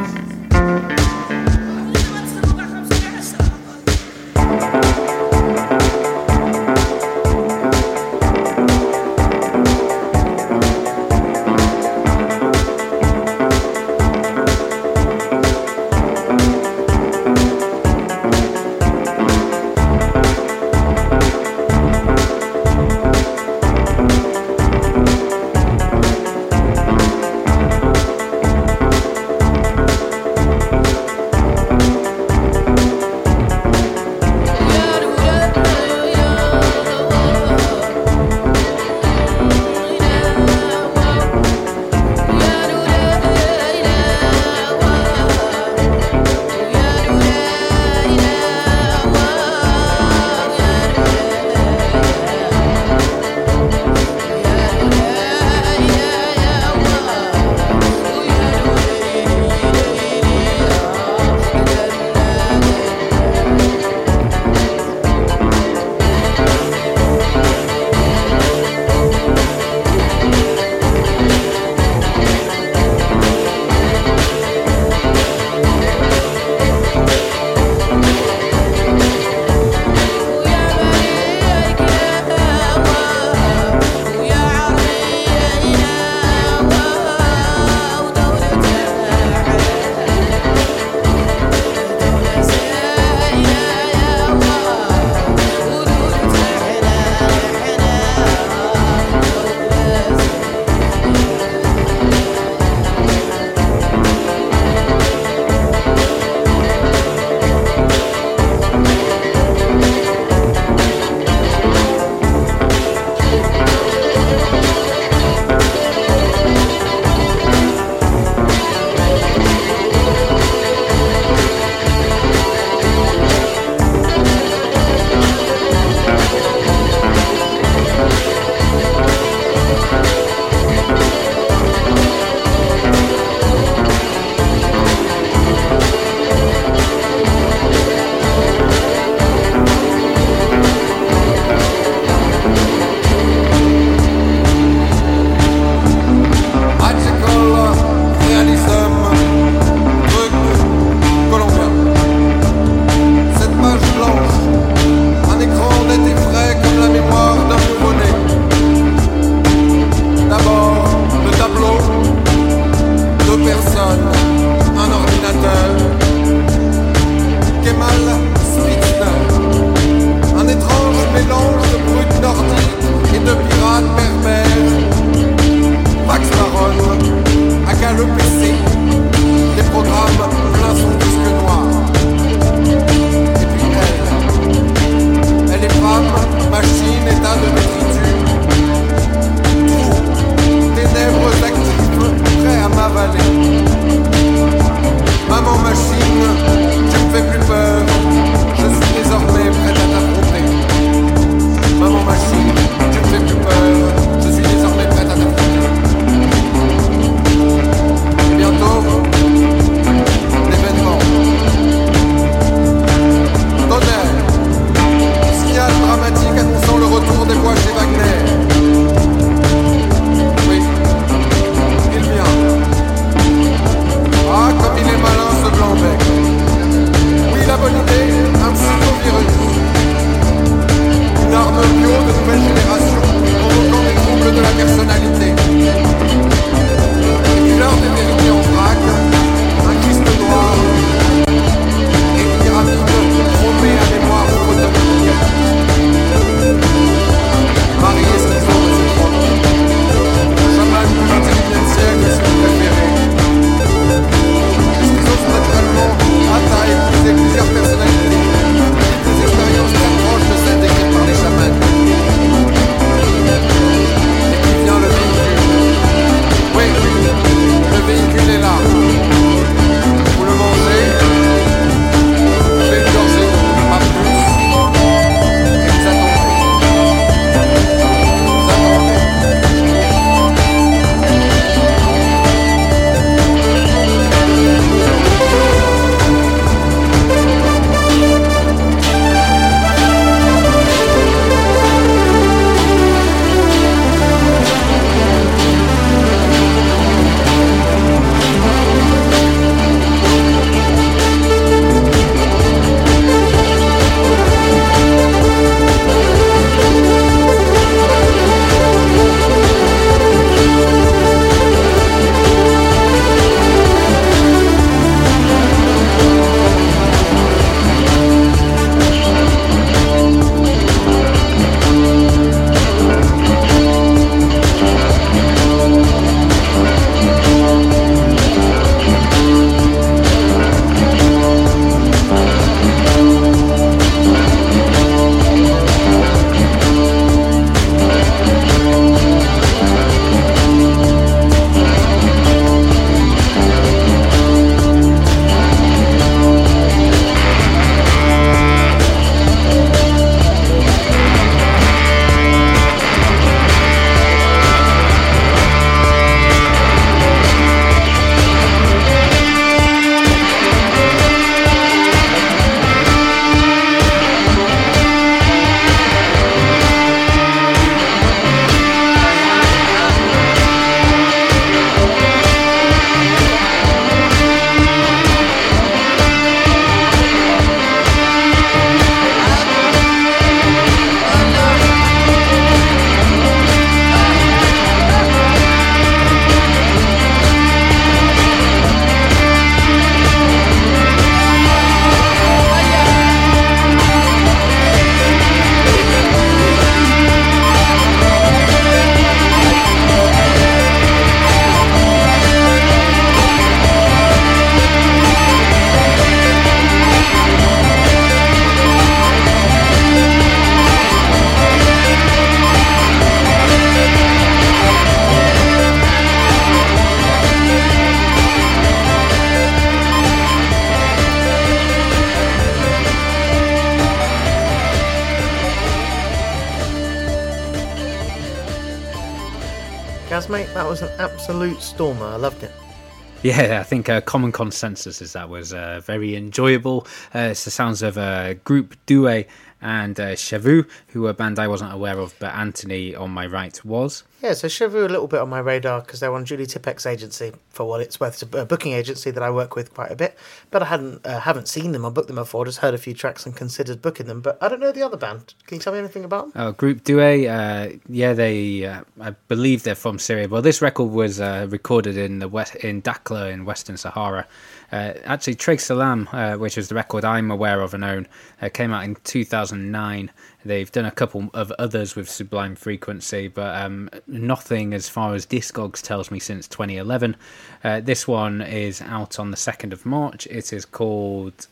Think 433.86 433.98
uh, 433.98 434.00
common 434.00 434.32
consensus 434.32 435.00
is 435.00 435.12
that 435.12 435.28
was 435.28 435.52
uh, 435.54 435.80
very 435.84 436.16
enjoyable. 436.16 436.88
Uh, 437.14 437.30
it's 437.30 437.44
the 437.44 437.52
sounds 437.52 437.82
of 437.82 437.96
uh, 437.96 438.34
Group 438.34 438.74
Doueh 438.86 439.26
and 439.62 440.00
uh, 440.00 440.16
Cheveu, 440.16 440.68
who 440.88 441.06
a 441.06 441.14
band 441.14 441.38
I 441.38 441.46
wasn't 441.46 441.72
aware 441.72 442.00
of, 442.00 442.12
but 442.18 442.34
Anthony 442.34 442.96
on 442.96 443.12
my 443.12 443.26
right 443.26 443.64
was. 443.64 444.02
Yeah, 444.26 444.32
so 444.32 444.48
Cheveu 444.48 444.84
a 444.84 444.88
little 444.88 445.06
bit 445.06 445.20
on 445.20 445.28
my 445.28 445.38
radar 445.38 445.82
because 445.82 446.00
they're 446.00 446.12
on 446.12 446.24
Julie 446.24 446.46
Tippex's 446.46 446.84
agency 446.84 447.32
for 447.48 447.64
what 447.64 447.80
it's 447.80 448.00
worth. 448.00 448.20
It's 448.20 448.34
a 448.34 448.44
booking 448.44 448.72
agency 448.72 449.12
that 449.12 449.22
I 449.22 449.30
work 449.30 449.54
with 449.54 449.72
quite 449.72 449.92
a 449.92 449.94
bit, 449.94 450.18
but 450.50 450.64
I 450.64 450.66
hadn't 450.66 451.06
uh, 451.06 451.20
haven't 451.20 451.46
seen 451.46 451.70
them 451.70 451.84
or 451.84 451.92
booked 451.92 452.08
them 452.08 452.16
before. 452.16 452.44
Just 452.44 452.58
heard 452.58 452.74
a 452.74 452.78
few 452.78 452.92
tracks 452.92 453.24
and 453.24 453.36
considered 453.36 453.80
booking 453.80 454.08
them, 454.08 454.20
but 454.20 454.36
I 454.42 454.48
don't 454.48 454.58
know 454.58 454.72
the 454.72 454.82
other 454.82 454.96
band. 454.96 455.34
Can 455.46 455.58
you 455.58 455.60
tell 455.60 455.72
me 455.72 455.78
anything 455.78 456.02
about 456.04 456.32
them? 456.32 456.42
Oh, 456.44 456.50
Group 456.50 456.82
Doueh, 456.82 457.28
uh, 457.28 457.78
yeah, 457.88 458.14
they, 458.14 458.64
uh, 458.64 458.82
I 459.00 459.10
believe 459.28 459.62
they're 459.62 459.76
from 459.76 460.00
Syria. 460.00 460.26
Well, 460.26 460.42
this 460.42 460.60
record 460.60 460.90
was 460.90 461.20
uh, 461.20 461.46
recorded 461.48 461.96
in 461.96 462.18
the 462.18 462.26
west 462.26 462.56
in 462.56 462.82
Dakhla 462.82 463.30
in 463.30 463.44
Western 463.44 463.76
Sahara. 463.76 464.26
Uh, 464.72 464.94
actually, 465.04 465.36
Treeg 465.36 465.60
Salaam, 465.60 466.08
uh, 466.10 466.34
which 466.34 466.58
is 466.58 466.66
the 466.66 466.74
record 466.74 467.04
I'm 467.04 467.30
aware 467.30 467.60
of 467.60 467.74
and 467.74 467.84
own, 467.84 468.08
came 468.54 468.72
out 468.72 468.82
in 468.82 468.96
2009. 469.04 470.10
They've 470.46 470.70
done 470.70 470.84
a 470.86 470.90
couple 470.90 471.28
of 471.34 471.50
others 471.58 471.96
with 471.96 472.08
Sublime 472.08 472.54
Frequency, 472.56 473.28
but 473.28 473.60
um, 473.60 473.90
nothing 474.06 474.72
as 474.74 474.88
far 474.88 475.14
as 475.14 475.26
Discogs 475.26 475.82
tells 475.82 476.10
me 476.10 476.18
since 476.18 476.48
2011. 476.48 477.16
Uh, 477.64 477.80
this 477.80 478.06
one 478.08 478.40
is 478.42 478.80
out 478.82 479.18
on 479.18 479.30
the 479.30 479.36
2nd 479.36 479.72
of 479.72 479.84
March. 479.84 480.26
It 480.28 480.52
is 480.52 480.64
called 480.64 481.46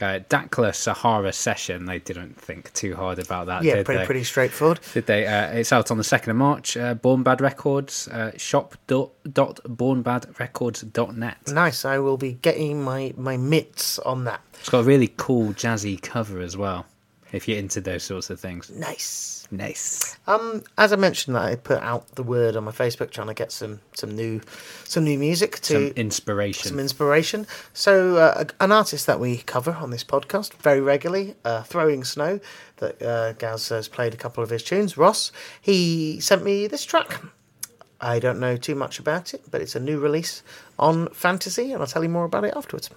uh, 0.00 0.20
Dakhla 0.30 0.74
Sahara 0.74 1.32
Session. 1.32 1.84
They 1.84 1.98
didn't 1.98 2.40
think 2.40 2.72
too 2.72 2.96
hard 2.96 3.18
about 3.18 3.46
that, 3.48 3.62
Yeah, 3.64 3.74
did 3.76 3.84
pretty 3.86 3.98
they? 4.00 4.06
pretty 4.06 4.24
straightforward. 4.24 4.80
Did 4.94 5.06
they? 5.06 5.26
Uh, 5.26 5.48
it's 5.52 5.72
out 5.72 5.90
on 5.90 5.98
the 5.98 6.02
2nd 6.04 6.28
of 6.28 6.36
March. 6.36 6.76
Uh, 6.76 6.94
Born 6.94 7.22
Bad 7.22 7.40
Records, 7.42 8.08
uh, 8.08 8.32
shop.bornbadrecords.net. 8.38 11.36
Nice. 11.52 11.84
I 11.84 11.98
will 11.98 12.16
be 12.16 12.32
getting 12.34 12.82
my 12.82 13.12
my 13.16 13.36
mitts 13.36 13.98
on 14.00 14.24
that. 14.24 14.40
It's 14.58 14.68
got 14.70 14.80
a 14.80 14.84
really 14.84 15.12
cool 15.16 15.52
jazzy 15.52 16.00
cover 16.00 16.40
as 16.40 16.56
well, 16.56 16.86
if 17.32 17.46
you're 17.48 17.58
into 17.58 17.80
those 17.80 18.02
sorts 18.02 18.30
of 18.30 18.40
things. 18.40 18.70
Nice. 18.70 19.36
Nice. 19.52 20.16
Um, 20.28 20.62
as 20.78 20.92
I 20.92 20.96
mentioned, 20.96 21.34
that 21.34 21.42
I 21.42 21.56
put 21.56 21.82
out 21.82 22.14
the 22.14 22.22
word 22.22 22.54
on 22.54 22.62
my 22.62 22.70
Facebook 22.70 23.10
trying 23.10 23.26
to 23.26 23.34
get 23.34 23.50
some 23.50 23.80
some 23.94 24.14
new 24.14 24.40
some 24.84 25.02
new 25.02 25.18
music 25.18 25.58
to 25.62 25.72
Some 25.72 25.86
inspiration. 25.96 26.68
some 26.68 26.78
inspiration. 26.78 27.48
So, 27.72 28.16
uh, 28.18 28.44
an 28.60 28.70
artist 28.70 29.06
that 29.08 29.18
we 29.18 29.38
cover 29.38 29.72
on 29.72 29.90
this 29.90 30.04
podcast 30.04 30.52
very 30.54 30.80
regularly, 30.80 31.34
uh, 31.44 31.64
Throwing 31.64 32.04
Snow, 32.04 32.38
that 32.76 33.02
uh, 33.02 33.32
Gaz 33.32 33.70
has 33.70 33.88
played 33.88 34.14
a 34.14 34.16
couple 34.16 34.44
of 34.44 34.50
his 34.50 34.62
tunes, 34.62 34.96
Ross, 34.96 35.32
he 35.60 36.20
sent 36.20 36.44
me 36.44 36.68
this 36.68 36.84
track. 36.84 37.20
I 38.00 38.20
don't 38.20 38.38
know 38.38 38.56
too 38.56 38.76
much 38.76 39.00
about 39.00 39.34
it, 39.34 39.42
but 39.50 39.60
it's 39.60 39.74
a 39.74 39.80
new 39.80 39.98
release 39.98 40.42
on 40.78 41.08
Fantasy, 41.08 41.72
and 41.72 41.82
I'll 41.82 41.88
tell 41.88 42.04
you 42.04 42.08
more 42.08 42.24
about 42.24 42.44
it 42.44 42.54
afterwards. 42.56 42.88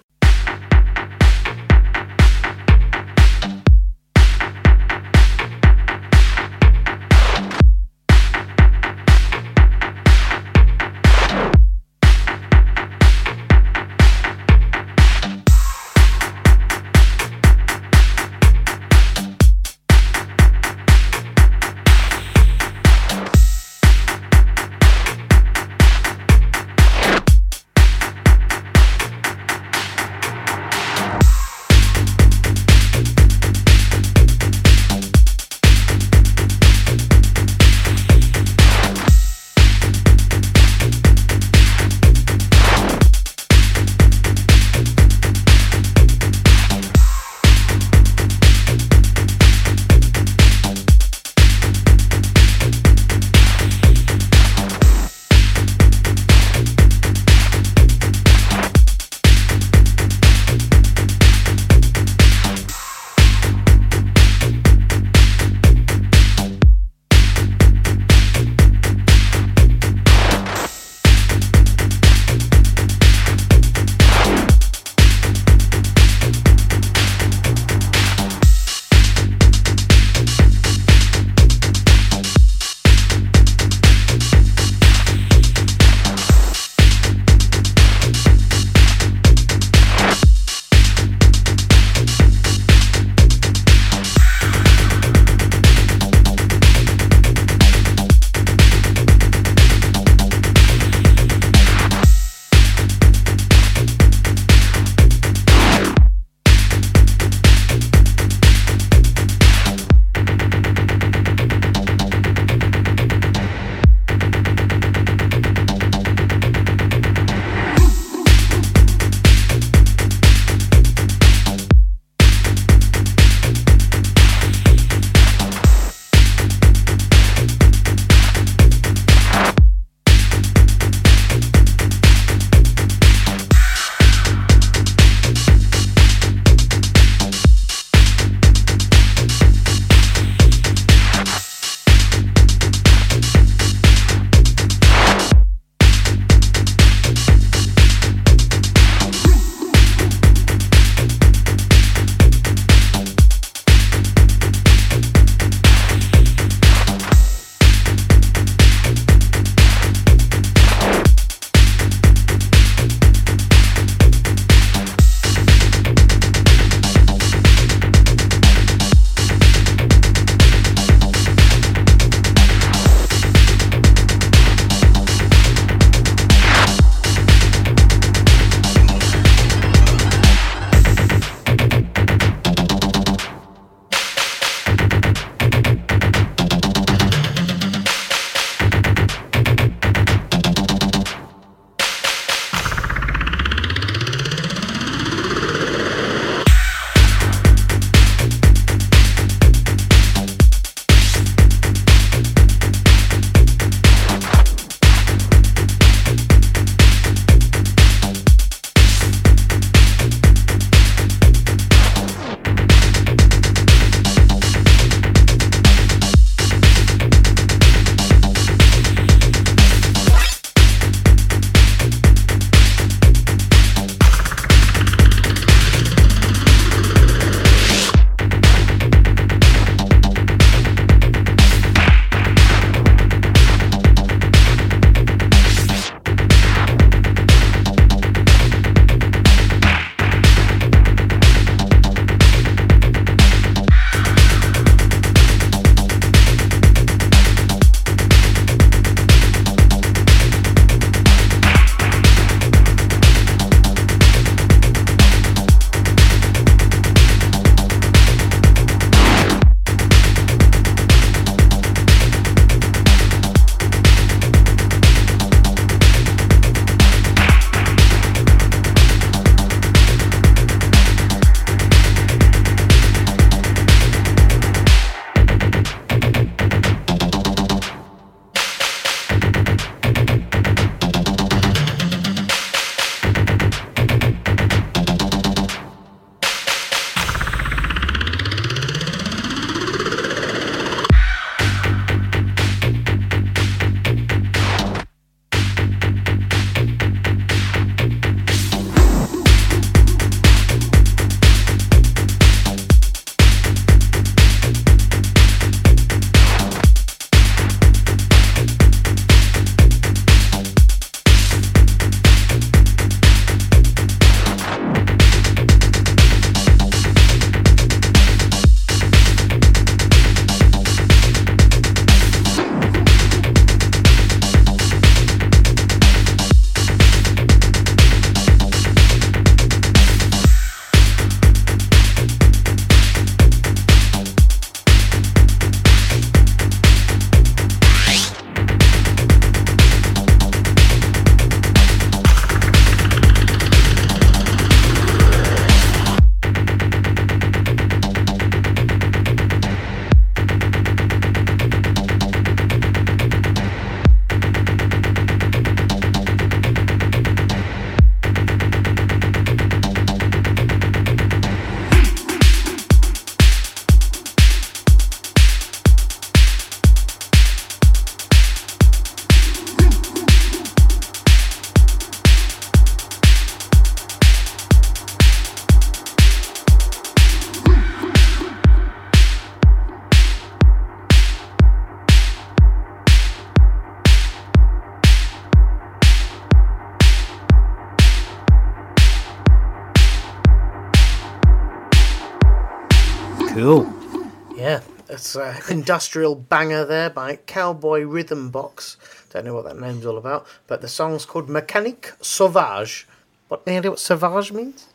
An 395.16 395.36
industrial 395.48 396.14
banger 396.14 396.64
there 396.64 396.90
by 396.90 397.16
Cowboy 397.16 397.82
Rhythm 397.82 398.30
Box. 398.30 398.76
Don't 399.10 399.24
know 399.24 399.34
what 399.34 399.44
that 399.44 399.58
name's 399.58 399.86
all 399.86 399.98
about, 399.98 400.26
but 400.46 400.60
the 400.60 400.68
song's 400.68 401.04
called 401.04 401.28
Mécanique 401.28 401.92
Sauvage. 402.04 402.86
What 403.28 403.42
any 403.46 403.58
idea 403.58 403.70
what 403.70 403.80
sauvage 403.80 404.32
means? 404.32 404.66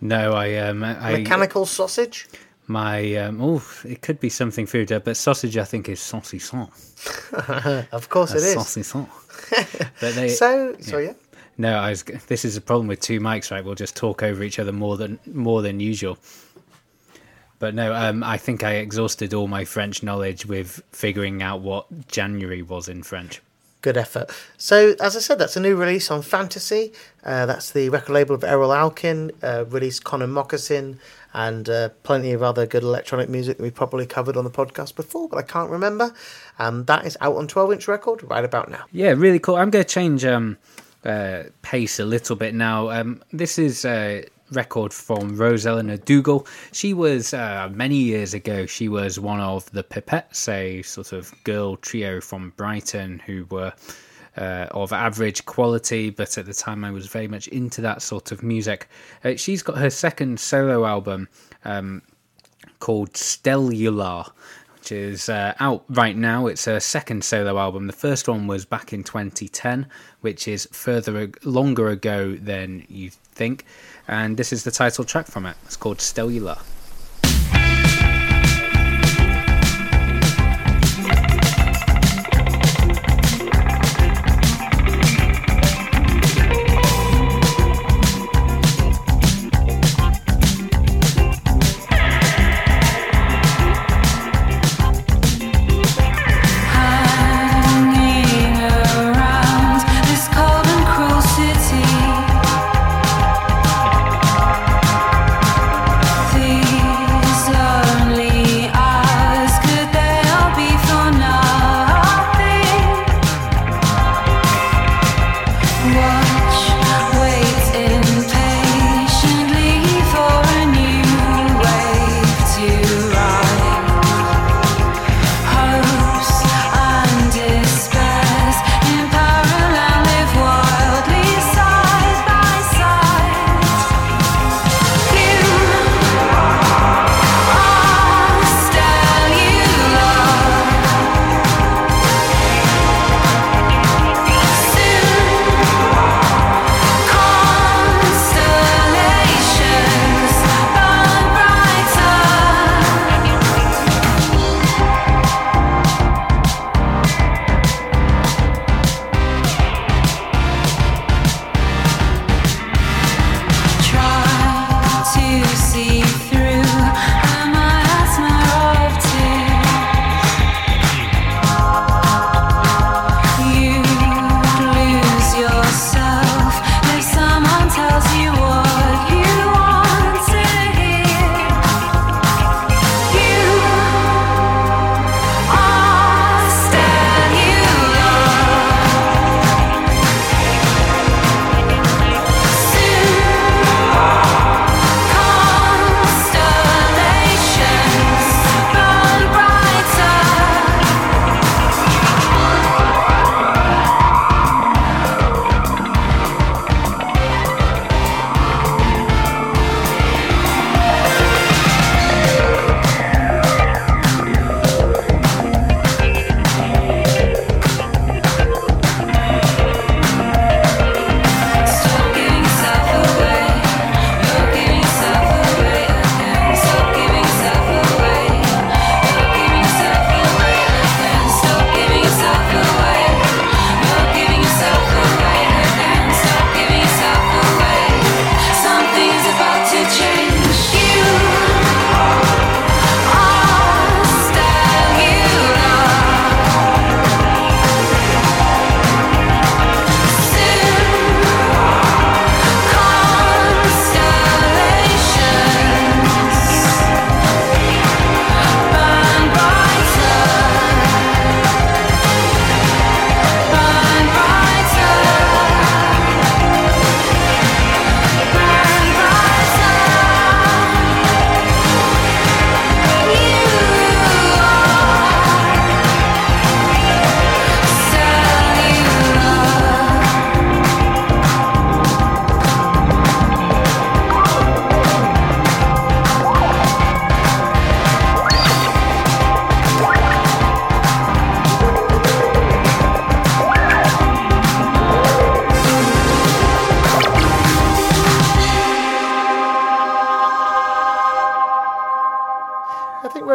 No, 0.00 0.32
I 0.32 0.56
um, 0.56 0.82
I 0.82 1.18
Mechanical 1.18 1.66
sausage. 1.66 2.28
my 2.66 3.14
um, 3.16 3.40
oh, 3.42 3.62
it 3.84 4.00
could 4.02 4.20
be 4.20 4.28
something 4.28 4.66
food, 4.66 4.90
uh, 4.92 5.00
but 5.00 5.16
sausage 5.16 5.56
I 5.58 5.64
think 5.64 5.88
is 5.88 6.00
saucisson. 6.00 6.70
Of 7.92 8.08
course, 8.08 8.32
it 8.32 8.42
is. 8.42 8.56
Saucisson. 8.56 9.08
but 10.00 10.14
they, 10.14 10.28
So, 10.28 10.76
so 10.80 10.98
yeah. 10.98 11.14
No, 11.58 11.76
I 11.76 11.90
was. 11.90 12.02
This 12.02 12.44
is 12.44 12.56
a 12.56 12.60
problem 12.60 12.86
with 12.86 13.00
two 13.00 13.20
mics, 13.20 13.50
right? 13.50 13.62
We'll 13.62 13.74
just 13.74 13.96
talk 13.96 14.22
over 14.22 14.42
each 14.42 14.58
other 14.58 14.72
more 14.72 14.96
than 14.96 15.18
more 15.26 15.60
than 15.60 15.80
usual. 15.80 16.16
But 17.60 17.74
no, 17.74 17.94
um, 17.94 18.24
I 18.24 18.38
think 18.38 18.64
I 18.64 18.76
exhausted 18.76 19.32
all 19.32 19.46
my 19.46 19.64
French 19.64 20.02
knowledge 20.02 20.46
with 20.46 20.82
figuring 20.90 21.42
out 21.42 21.60
what 21.60 22.08
January 22.08 22.62
was 22.62 22.88
in 22.88 23.02
French. 23.02 23.40
Good 23.82 23.96
effort. 23.96 24.30
So, 24.56 24.94
as 25.00 25.16
I 25.16 25.20
said, 25.20 25.38
that's 25.38 25.56
a 25.56 25.60
new 25.60 25.76
release 25.76 26.10
on 26.10 26.22
Phantasy. 26.22 26.92
Uh, 27.24 27.46
that's 27.46 27.70
the 27.70 27.88
record 27.90 28.12
label 28.12 28.34
of 28.34 28.42
Erol 28.42 28.74
Alkan, 28.76 29.30
uh, 29.42 29.64
released 29.66 30.04
Connan 30.04 30.30
Mockasin, 30.30 30.98
and 31.32 31.68
uh, 31.68 31.90
plenty 32.02 32.32
of 32.32 32.42
other 32.42 32.66
good 32.66 32.82
electronic 32.82 33.28
music 33.28 33.58
that 33.58 33.62
we 33.62 33.70
probably 33.70 34.06
covered 34.06 34.36
on 34.36 34.44
the 34.44 34.50
podcast 34.50 34.96
before, 34.96 35.28
but 35.28 35.36
I 35.38 35.42
can't 35.42 35.70
remember. 35.70 36.14
Um, 36.58 36.84
that 36.86 37.06
is 37.06 37.16
out 37.20 37.36
on 37.36 37.46
12 37.46 37.72
inch 37.72 37.88
record 37.88 38.22
right 38.24 38.44
about 38.44 38.70
now. 38.70 38.84
Yeah, 38.90 39.10
really 39.10 39.38
cool. 39.38 39.56
I'm 39.56 39.70
going 39.70 39.84
to 39.84 39.90
change 39.90 40.24
um, 40.24 40.58
uh, 41.04 41.44
pace 41.62 41.98
a 42.00 42.04
little 42.04 42.36
bit 42.36 42.54
now. 42.54 42.90
Um, 42.90 43.22
this 43.32 43.58
is 43.58 43.84
a 43.84 44.26
record 44.52 44.92
from 44.92 45.36
Rose 45.36 45.66
Elinor 45.66 45.98
Dougall. 45.98 46.46
She 46.72 46.94
was, 46.94 47.34
uh, 47.34 47.68
many 47.72 47.96
years 47.96 48.34
ago, 48.34 48.66
she 48.66 48.88
was 48.88 49.18
one 49.18 49.40
of 49.40 49.70
the 49.72 49.82
Pipettes, 49.82 50.48
a 50.48 50.82
sort 50.82 51.12
of 51.12 51.32
girl 51.44 51.76
trio 51.76 52.20
from 52.20 52.52
Brighton 52.56 53.20
who 53.20 53.46
were 53.50 53.72
uh, 54.36 54.66
of 54.70 54.92
average 54.92 55.44
quality, 55.46 56.10
but 56.10 56.38
at 56.38 56.46
the 56.46 56.54
time 56.54 56.84
I 56.84 56.90
was 56.90 57.06
very 57.06 57.28
much 57.28 57.48
into 57.48 57.80
that 57.82 58.02
sort 58.02 58.32
of 58.32 58.42
music. 58.42 58.88
Uh, 59.24 59.36
she's 59.36 59.62
got 59.62 59.78
her 59.78 59.90
second 59.90 60.40
solo 60.40 60.86
album 60.86 61.28
um, 61.64 62.02
called 62.78 63.12
Stellular, 63.12 64.30
which 64.74 64.92
is 64.92 65.28
uh, 65.28 65.54
out 65.60 65.84
right 65.90 66.16
now. 66.16 66.46
It's 66.46 66.64
her 66.64 66.80
second 66.80 67.22
solo 67.24 67.58
album. 67.58 67.86
The 67.86 67.92
first 67.92 68.28
one 68.28 68.46
was 68.46 68.64
back 68.64 68.92
in 68.92 69.04
2010, 69.04 69.86
which 70.20 70.48
is 70.48 70.66
further 70.72 71.30
longer 71.44 71.88
ago 71.88 72.34
than 72.34 72.86
you 72.88 73.10
think. 73.40 73.64
And 74.06 74.36
this 74.36 74.52
is 74.52 74.64
the 74.64 74.70
title 74.70 75.04
track 75.04 75.26
from 75.26 75.46
it. 75.46 75.56
It's 75.64 75.76
called 75.76 75.98
Stellular. 75.98 76.58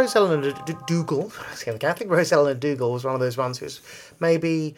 Rose 0.05 0.15
Elinor 0.15 0.51
D- 0.51 0.61
D- 0.65 0.73
Dougall. 0.87 1.31
I 1.51 1.55
think 1.93 2.11
Rose 2.11 2.31
Elinor 2.31 2.53
Dougall 2.59 2.93
was 2.93 3.03
one 3.03 3.13
of 3.13 3.19
those 3.19 3.37
ones 3.37 3.57
who's 3.57 3.81
maybe, 4.19 4.75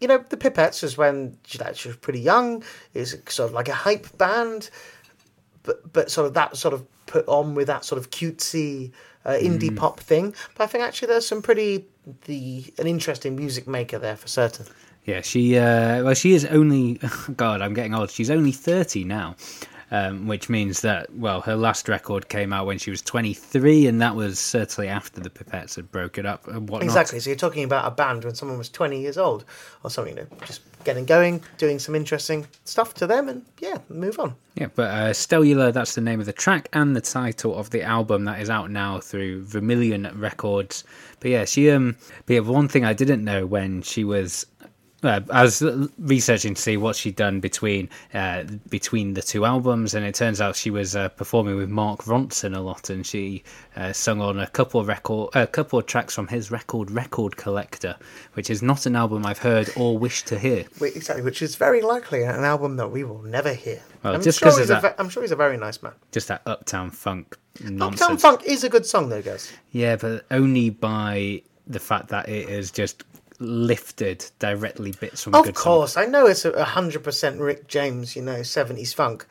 you 0.00 0.08
know, 0.08 0.18
the 0.28 0.36
Pipettes 0.36 0.82
was 0.82 0.96
when 0.98 1.36
she, 1.46 1.58
like, 1.58 1.76
she 1.76 1.88
was 1.88 1.96
pretty 1.96 2.20
young. 2.20 2.62
Was 2.94 3.16
sort 3.28 3.48
of 3.48 3.54
like 3.54 3.68
a 3.68 3.74
hype 3.74 4.16
band, 4.18 4.70
but 5.62 5.92
but 5.92 6.10
sort 6.10 6.26
of 6.26 6.34
that 6.34 6.56
sort 6.56 6.74
of 6.74 6.84
put 7.06 7.26
on 7.28 7.54
with 7.54 7.66
that 7.68 7.84
sort 7.84 7.98
of 8.00 8.10
cutesy 8.10 8.90
uh, 9.24 9.30
indie 9.32 9.70
Mm. 9.70 9.76
pop 9.76 10.00
thing. 10.00 10.34
But 10.56 10.64
I 10.64 10.66
think 10.66 10.82
actually 10.84 11.08
there's 11.08 11.26
some 11.26 11.42
pretty 11.42 11.84
the 12.26 12.64
an 12.78 12.86
interesting 12.86 13.36
music 13.36 13.66
maker 13.66 13.98
there 13.98 14.16
for 14.16 14.28
certain. 14.28 14.66
Yeah, 15.04 15.20
she 15.20 15.56
uh, 15.56 16.02
well, 16.02 16.14
she 16.14 16.34
is 16.34 16.44
only 16.46 17.00
God. 17.36 17.62
I'm 17.62 17.74
getting 17.74 17.94
old. 17.94 18.10
She's 18.10 18.30
only 18.30 18.52
thirty 18.52 19.04
now, 19.04 19.36
um, 19.90 20.26
which 20.26 20.48
means 20.48 20.80
that 20.80 21.12
well, 21.14 21.40
her 21.42 21.56
last 21.56 21.88
record 21.88 22.28
came 22.28 22.52
out 22.52 22.66
when 22.66 22.78
she 22.78 22.90
was 22.90 23.02
23, 23.02 23.86
and 23.86 24.00
that 24.00 24.16
was 24.16 24.38
certainly 24.38 24.88
after 24.88 25.20
the 25.20 25.30
Pipettes 25.30 25.76
had 25.76 25.90
broken 25.92 26.26
up 26.26 26.48
and 26.48 26.68
whatnot. 26.68 26.84
Exactly. 26.84 27.20
So 27.20 27.30
you're 27.30 27.36
talking 27.36 27.64
about 27.64 27.86
a 27.86 27.90
band 27.90 28.24
when 28.24 28.34
someone 28.34 28.58
was 28.58 28.68
20 28.68 29.00
years 29.00 29.16
old 29.16 29.44
or 29.84 29.90
something, 29.90 30.16
you 30.16 30.22
know, 30.22 30.28
just 30.44 30.60
getting 30.84 31.04
going, 31.04 31.42
doing 31.58 31.78
some 31.78 31.94
interesting 31.94 32.46
stuff 32.64 32.94
to 32.94 33.06
them, 33.06 33.28
and 33.28 33.44
yeah, 33.60 33.78
move 33.88 34.18
on. 34.18 34.34
Yeah, 34.54 34.68
but 34.74 34.90
uh, 34.90 35.10
Stellular, 35.10 35.72
that's 35.72 35.94
the 35.94 36.00
name 36.00 36.20
of 36.20 36.26
the 36.26 36.32
track 36.32 36.68
and 36.72 36.96
the 36.96 37.00
title 37.00 37.56
of 37.56 37.70
the 37.70 37.82
album 37.82 38.24
that 38.24 38.40
is 38.40 38.48
out 38.48 38.70
now 38.70 39.00
through 39.00 39.44
Vermillion 39.44 40.10
Records. 40.14 40.84
But 41.20 41.30
yeah, 41.30 41.44
she 41.44 41.70
um, 41.70 41.96
but 42.24 42.34
yeah, 42.34 42.40
one 42.40 42.68
thing 42.68 42.84
I 42.84 42.92
didn't 42.92 43.22
know 43.22 43.46
when 43.46 43.82
she 43.82 44.02
was. 44.02 44.46
Uh, 45.02 45.20
I 45.30 45.42
was 45.42 45.62
researching 45.98 46.54
to 46.54 46.60
see 46.62 46.78
what 46.78 46.96
she'd 46.96 47.16
done 47.16 47.38
between 47.40 47.90
uh, 48.14 48.44
between 48.70 49.12
the 49.12 49.20
two 49.20 49.44
albums, 49.44 49.92
and 49.94 50.06
it 50.06 50.14
turns 50.14 50.40
out 50.40 50.56
she 50.56 50.70
was 50.70 50.96
uh, 50.96 51.10
performing 51.10 51.56
with 51.56 51.68
Mark 51.68 52.04
Ronson 52.04 52.56
a 52.56 52.60
lot, 52.60 52.88
and 52.88 53.06
she 53.06 53.44
uh, 53.76 53.92
sung 53.92 54.22
on 54.22 54.40
a 54.40 54.46
couple 54.46 54.80
of 54.80 54.88
record, 54.88 55.30
a 55.36 55.46
couple 55.46 55.78
of 55.78 55.84
tracks 55.86 56.14
from 56.14 56.28
his 56.28 56.50
record, 56.50 56.90
Record 56.90 57.36
Collector, 57.36 57.94
which 58.32 58.48
is 58.48 58.62
not 58.62 58.86
an 58.86 58.96
album 58.96 59.26
I've 59.26 59.38
heard 59.38 59.68
or 59.76 59.98
wish 59.98 60.22
to 60.24 60.38
hear. 60.38 60.64
Wait, 60.80 60.96
exactly, 60.96 61.22
which 61.22 61.42
is 61.42 61.56
very 61.56 61.82
likely 61.82 62.22
an 62.22 62.42
album 62.44 62.76
that 62.76 62.88
we 62.90 63.04
will 63.04 63.22
never 63.22 63.52
hear. 63.52 63.82
Well, 64.02 64.14
I'm, 64.14 64.22
just 64.22 64.38
sure 64.38 64.48
'cause 64.48 64.56
of 64.58 64.62
he's 64.62 64.70
a 64.70 64.80
that- 64.80 64.96
ve- 64.96 65.02
I'm 65.02 65.10
sure 65.10 65.22
he's 65.22 65.30
a 65.32 65.36
very 65.36 65.58
nice 65.58 65.82
man. 65.82 65.92
Just 66.10 66.28
that 66.28 66.40
Uptown 66.46 66.90
Funk 66.90 67.36
nonsense. 67.62 68.00
Uptown 68.02 68.16
Funk 68.16 68.42
is 68.46 68.64
a 68.64 68.70
good 68.70 68.86
song, 68.86 69.10
though, 69.10 69.22
guys. 69.22 69.52
Yeah, 69.72 69.96
but 69.96 70.24
only 70.30 70.70
by 70.70 71.42
the 71.66 71.80
fact 71.80 72.08
that 72.08 72.28
it 72.30 72.48
is 72.48 72.70
just 72.70 73.04
lifted 73.38 74.30
directly 74.38 74.92
bits 74.92 75.22
from 75.22 75.34
Of 75.34 75.54
course, 75.54 75.96
I 75.96 76.06
know 76.06 76.26
it's 76.26 76.44
a 76.44 76.64
hundred 76.64 77.04
percent 77.04 77.40
Rick 77.40 77.68
James, 77.68 78.16
you 78.16 78.22
know, 78.22 78.42
seventies 78.42 78.92
funk. 78.92 79.26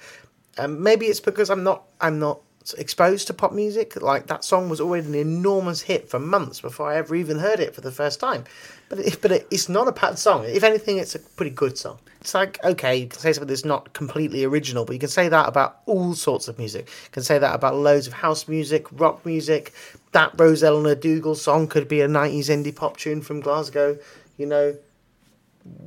Um, 0.57 0.81
maybe 0.81 1.07
it's 1.07 1.19
because 1.19 1.49
I'm 1.49 1.63
not 1.63 1.83
I'm 1.99 2.19
not 2.19 2.39
exposed 2.77 3.27
to 3.27 3.33
pop 3.33 3.53
music. 3.53 4.01
Like 4.01 4.27
that 4.27 4.43
song 4.43 4.69
was 4.69 4.81
already 4.81 5.07
an 5.07 5.15
enormous 5.15 5.81
hit 5.81 6.09
for 6.09 6.19
months 6.19 6.61
before 6.61 6.91
I 6.91 6.97
ever 6.97 7.15
even 7.15 7.39
heard 7.39 7.59
it 7.59 7.75
for 7.75 7.81
the 7.81 7.91
first 7.91 8.19
time. 8.19 8.45
But 8.89 8.99
it, 8.99 9.21
but 9.21 9.31
it, 9.31 9.47
it's 9.51 9.69
not 9.69 9.87
a 9.87 9.91
bad 9.91 10.17
song. 10.17 10.45
If 10.45 10.63
anything, 10.63 10.97
it's 10.97 11.15
a 11.15 11.19
pretty 11.19 11.51
good 11.51 11.77
song. 11.77 11.99
It's 12.21 12.33
like 12.33 12.63
okay, 12.63 12.95
you 12.95 13.07
can 13.07 13.19
say 13.19 13.33
something 13.33 13.47
that's 13.47 13.65
not 13.65 13.93
completely 13.93 14.43
original, 14.43 14.85
but 14.85 14.93
you 14.93 14.99
can 14.99 15.09
say 15.09 15.29
that 15.29 15.47
about 15.47 15.79
all 15.85 16.13
sorts 16.15 16.47
of 16.47 16.57
music. 16.57 16.87
You 17.05 17.11
can 17.11 17.23
say 17.23 17.37
that 17.37 17.53
about 17.53 17.75
loads 17.75 18.07
of 18.07 18.13
house 18.13 18.47
music, 18.47 18.87
rock 18.99 19.25
music. 19.25 19.73
That 20.15 20.31
Rose 20.39 20.63
Elinor 20.63 20.95
Dougall 20.95 21.35
song 21.35 21.67
could 21.67 21.87
be 21.89 21.99
a 21.99 22.07
'90s 22.07 22.47
indie 22.47 22.73
pop 22.73 22.95
tune 22.95 23.21
from 23.21 23.41
Glasgow. 23.41 23.97
You 24.37 24.45
know, 24.45 24.77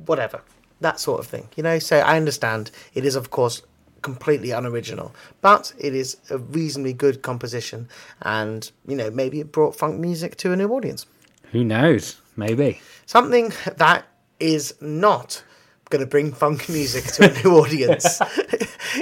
whatever 0.05 0.41
that 0.81 0.99
sort 0.99 1.19
of 1.19 1.27
thing 1.27 1.47
you 1.55 1.63
know 1.63 1.79
so 1.79 1.97
i 1.99 2.15
understand 2.15 2.71
it 2.93 3.05
is 3.05 3.15
of 3.15 3.31
course 3.31 3.61
completely 4.01 4.51
unoriginal 4.51 5.13
but 5.41 5.73
it 5.77 5.93
is 5.93 6.17
a 6.29 6.37
reasonably 6.37 6.93
good 6.93 7.21
composition 7.21 7.87
and 8.21 8.71
you 8.87 8.95
know 8.95 9.09
maybe 9.11 9.39
it 9.39 9.51
brought 9.51 9.75
funk 9.75 9.99
music 9.99 10.35
to 10.37 10.51
a 10.53 10.55
new 10.55 10.69
audience 10.69 11.05
Who 11.51 11.63
knows? 11.63 12.21
Maybe. 12.37 12.81
something 13.05 13.51
that 13.77 14.05
is 14.39 14.73
not 14.79 15.43
going 15.89 16.01
to 16.01 16.07
bring 16.07 16.31
funk 16.31 16.69
music 16.69 17.05
to 17.05 17.29
a 17.29 17.43
new 17.43 17.57
audience 17.59 18.21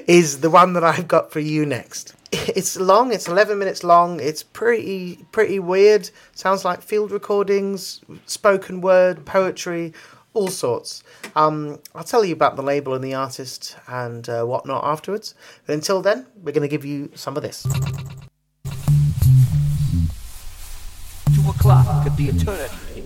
is 0.08 0.40
the 0.40 0.50
one 0.50 0.74
that 0.74 0.84
i've 0.84 1.08
got 1.08 1.32
for 1.32 1.40
you 1.40 1.66
next. 1.66 2.14
It's 2.32 2.78
long 2.78 3.14
it's 3.14 3.28
11 3.28 3.58
minutes 3.60 3.84
long 3.84 4.20
it's 4.20 4.44
pretty 4.44 5.26
pretty 5.32 5.60
weird. 5.60 6.10
Sounds 6.34 6.64
like 6.66 6.82
field 6.82 7.12
recordings 7.12 8.02
spoken 8.26 8.82
word 8.82 9.26
poetry 9.26 9.94
all 10.34 10.48
sorts. 10.48 11.04
Um, 11.36 11.80
i'll 11.96 12.04
tell 12.04 12.24
you 12.24 12.34
about 12.34 12.56
the 12.56 12.64
label 12.64 12.94
and 12.94 13.04
the 13.04 13.14
artist 13.14 13.78
and 13.88 14.28
uh, 14.30 14.44
whatnot 14.46 14.84
afterwards. 14.84 15.36
But 15.66 15.74
until 15.74 16.02
then 16.02 16.26
we're 16.42 16.54
going 16.54 16.68
to 16.68 16.70
give 16.70 16.86
you 16.86 17.12
some 17.16 17.36
of 17.36 17.44
this. 17.44 17.64
Two 21.36 21.50
o'clock 21.50 22.04
could 22.04 22.16
be 22.16 22.30
eternity. 22.30 23.06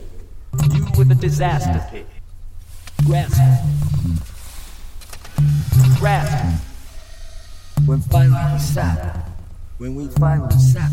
You 0.72 0.86
with 0.98 1.12
a 1.12 1.16
disaster 1.16 1.84
pig. 1.90 2.06
Grasp. 3.06 3.41
Grasp. 5.99 6.64
When 7.86 8.02
finally 8.02 8.54
we 8.54 8.60
sat. 8.60 9.28
When 9.78 9.95
we 9.95 10.08
finally 10.08 10.58
sat. 10.58 10.91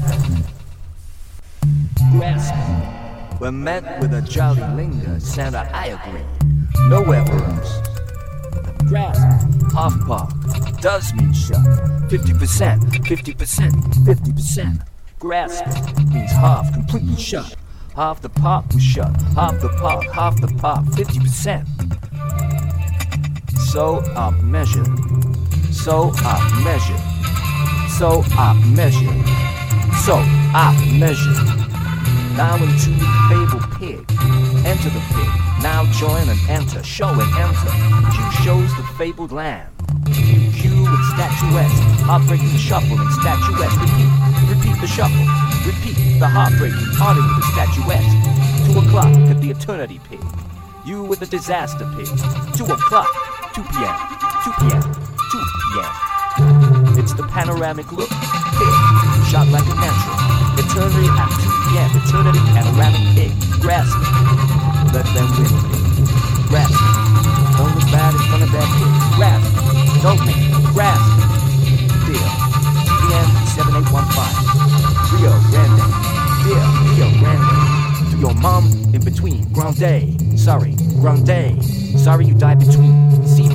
Grasp. 2.12 2.54
When 3.40 3.62
met 3.62 4.00
with 4.00 4.14
a 4.14 4.22
jolly 4.22 4.62
linger, 4.74 5.20
Santa, 5.20 5.68
I 5.72 5.88
agree. 5.88 6.24
Nowhere 6.88 7.24
for 7.26 7.44
us. 7.44 7.88
Grasp. 8.88 9.22
Half 9.72 10.00
park. 10.06 10.30
Does 10.80 11.12
mean 11.14 11.32
shut. 11.32 11.61
50%, 12.09 12.80
50%, 13.04 13.70
50%. 14.04 14.86
Grasp 15.18 15.66
means 16.12 16.32
half, 16.32 16.72
completely 16.72 17.16
shut. 17.16 17.54
Half 17.94 18.22
the 18.22 18.28
park 18.28 18.64
was 18.72 18.82
shut. 18.82 19.14
Half 19.34 19.61
the 19.61 19.68
park, 19.80 20.04
half 20.12 20.40
the 20.40 20.46
park, 20.46 20.84
50%. 20.86 21.97
So 23.72 23.96
up 24.16 24.34
measure. 24.42 24.84
So 25.72 26.10
up 26.24 26.64
measure. 26.64 26.96
So 27.98 28.24
up 28.32 28.56
measure. 28.64 29.12
So 30.06 30.16
up 30.54 30.74
measure. 30.90 31.36
Now 32.34 32.56
into 32.56 32.88
the 32.96 33.08
fabled 33.28 33.70
pig. 33.76 34.00
Enter 34.64 34.88
the 34.88 35.04
pig. 35.12 35.28
Now 35.62 35.84
join 35.92 36.30
and 36.30 36.40
enter. 36.48 36.82
Show 36.82 37.08
and 37.08 37.30
enter. 37.36 37.70
Q 38.10 38.42
shows 38.42 38.74
the 38.78 38.84
fabled 38.96 39.32
land. 39.32 39.68
You 40.06 40.50
cue 40.50 40.80
with 40.88 41.04
statuettes. 41.12 41.78
Heartbreaking 42.08 42.48
shuffle 42.56 42.98
and 42.98 43.12
statuettes. 43.20 43.76
Repeat. 43.76 44.10
Repeat 44.48 44.80
the 44.80 44.86
shuffle. 44.88 45.28
Repeat 45.68 46.18
the 46.18 46.26
heartbreaking 46.26 46.96
parting 46.96 47.22
with 47.22 47.36
the 47.36 47.48
statuettes. 47.52 48.72
Two 48.72 48.78
o'clock 48.78 49.14
at 49.28 49.42
the 49.42 49.50
eternity 49.50 50.00
pig. 50.08 50.24
You 50.86 51.02
with 51.02 51.20
the 51.20 51.26
disaster 51.26 51.84
pig. 51.98 52.08
Two 52.56 52.64
o'clock. 52.64 53.38
2 53.59 53.64
p.m. 53.74 53.98
2 54.46 54.52
p.m. 54.62 54.82
2 54.86 55.42
p.m. 55.74 55.90
It's 56.94 57.12
the 57.12 57.26
panoramic 57.26 57.90
look. 57.90 58.06
Pig. 58.06 58.74
Shot 59.26 59.50
like 59.50 59.66
a 59.66 59.74
natural. 59.74 60.14
Eternity 60.62 61.11
at 61.11 61.26
2 61.26 61.50
p.m. 61.66 61.90
Eternity 61.98 62.38
panoramic 62.54 63.02
pig. 63.18 63.34
Grasp 63.59 63.98
it. 63.98 64.94
Let 64.94 65.11
them 65.11 65.26
win. 65.34 65.50
Grasp 66.46 66.70
it. 66.70 66.94
Don't 67.59 67.74
look 67.74 67.90
bad 67.90 68.14
in 68.14 68.22
front 68.30 68.46
of 68.46 68.50
that 68.54 68.68
pig. 68.78 68.94
Grasp 69.18 69.50
it. 69.50 70.06
Don't 70.06 70.22
make 70.22 70.38
it. 70.38 70.54
Grasp 70.70 71.02
it. 71.18 71.26
Deal. 72.06 72.30
PM 73.11 73.26
7815. 73.59 75.18
Rio 75.18 75.34
Grande. 75.50 75.82
Dear 76.46 76.62
Rio 76.94 77.11
Grande. 77.18 77.59
To 78.12 78.16
your 78.22 78.34
mom 78.38 78.70
in 78.94 79.02
between. 79.02 79.50
Grande. 79.50 80.14
Sorry. 80.38 80.78
Grande. 81.02 81.59
Sorry 81.98 82.24
you 82.24 82.34
died 82.34 82.61
between. 82.61 83.09
CBMB 83.28 83.47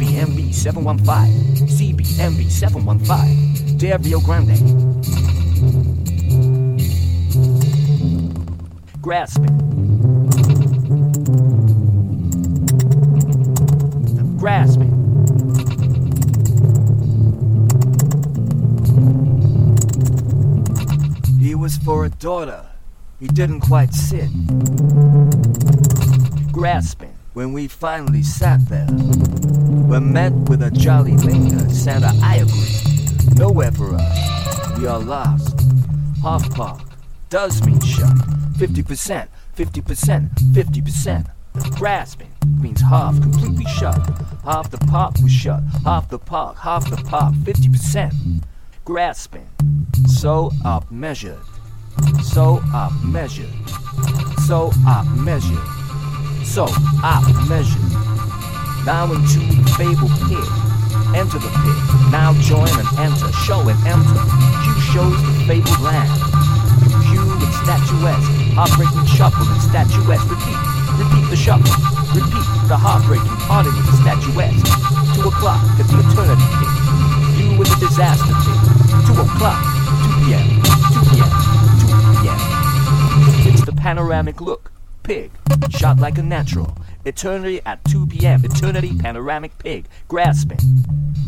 715. 0.53 1.67
CBMB 1.67 2.49
715. 2.49 3.77
Dear 3.77 3.97
Rio 3.97 4.19
Grande. 4.21 4.57
Grasping. 9.01 9.57
Grasping. 14.37 14.93
He 21.39 21.55
was 21.55 21.77
for 21.77 22.05
a 22.05 22.09
daughter. 22.09 22.65
He 23.19 23.27
didn't 23.27 23.61
quite 23.61 23.93
sit. 23.93 24.29
Grasping. 26.51 27.13
When 27.33 27.51
we 27.51 27.67
finally 27.67 28.21
sat 28.21 28.59
there, 28.69 28.87
we're 29.93 29.99
met 29.99 30.33
with 30.49 30.63
a 30.63 30.71
jolly 30.71 31.15
linger. 31.17 31.69
Santa, 31.69 32.11
I 32.23 32.37
agree. 32.37 33.35
Nowhere 33.35 33.71
for 33.71 33.93
us. 33.93 34.79
We 34.79 34.87
are 34.87 34.97
lost. 34.97 35.53
Half 36.23 36.49
park 36.55 36.81
does 37.29 37.63
mean 37.63 37.79
shut. 37.79 38.09
50%, 38.57 39.27
50%, 39.55 40.29
50%. 40.51 41.29
Grasping 41.77 42.31
means 42.59 42.81
half, 42.81 43.21
completely 43.21 43.65
shut. 43.65 43.95
Half 44.43 44.71
the 44.71 44.79
park 44.79 45.13
was 45.21 45.31
shut. 45.31 45.61
Half 45.83 46.09
the 46.09 46.17
park, 46.17 46.57
half 46.57 46.89
the 46.89 46.97
park, 46.97 47.35
50%. 47.35 48.41
Grasping. 48.85 49.47
So 50.07 50.49
up 50.65 50.91
measured. 50.91 51.37
So 52.23 52.61
I 52.73 52.89
measure. 53.03 53.51
So 54.47 54.71
I 54.87 55.03
measure. 55.15 55.63
So 56.45 56.65
I 56.67 57.45
measure. 57.47 58.12
Now 58.85 59.07
into 59.13 59.39
the 59.39 59.63
fabled 59.79 60.11
pig. 60.27 60.43
Enter 61.15 61.39
the 61.39 61.47
pig. 61.63 61.79
Now 62.11 62.35
join 62.43 62.67
and 62.67 62.89
enter. 62.99 63.31
Show 63.47 63.63
and 63.63 63.79
enter. 63.87 64.19
Q 64.59 64.75
shows 64.91 65.15
the 65.23 65.33
fabled 65.47 65.79
land. 65.79 66.11
Q 67.07 67.23
and 67.23 67.53
statuettes. 67.63 68.27
Heartbreaking 68.59 69.07
shuffle 69.07 69.47
and 69.47 69.61
statuettes. 69.63 70.27
Repeat. 70.27 70.59
Repeat 70.99 71.25
the 71.31 71.39
shuffle. 71.39 71.71
Repeat 72.11 72.43
the 72.67 72.75
heartbreaking 72.75 73.39
parting 73.47 73.71
with 73.71 73.87
the 73.87 73.97
statuettes. 74.03 74.59
Two 75.15 75.31
o'clock 75.31 75.63
at 75.79 75.87
the 75.87 76.03
eternity 76.03 76.43
pig. 76.59 76.71
You 77.39 77.55
with 77.55 77.71
the 77.71 77.87
disaster 77.87 78.35
pig. 78.35 78.59
Two 79.07 79.15
o'clock. 79.15 79.63
2 80.27 80.27
p.m. 80.27 80.43
2 80.91 81.07
p.m. 81.07 81.31
2 81.87 81.87
p.m. 82.19 82.39
It's 83.47 83.63
the 83.63 83.71
panoramic 83.71 84.41
look. 84.41 84.73
Pig. 85.03 85.31
Shot 85.69 85.99
like 85.99 86.17
a 86.17 86.23
natural. 86.23 86.75
Eternity 87.05 87.59
at 87.65 87.83
2 87.85 88.07
p.m. 88.07 88.45
Eternity 88.45 88.97
panoramic 88.97 89.57
pig. 89.57 89.87
Grasping. 90.07 90.59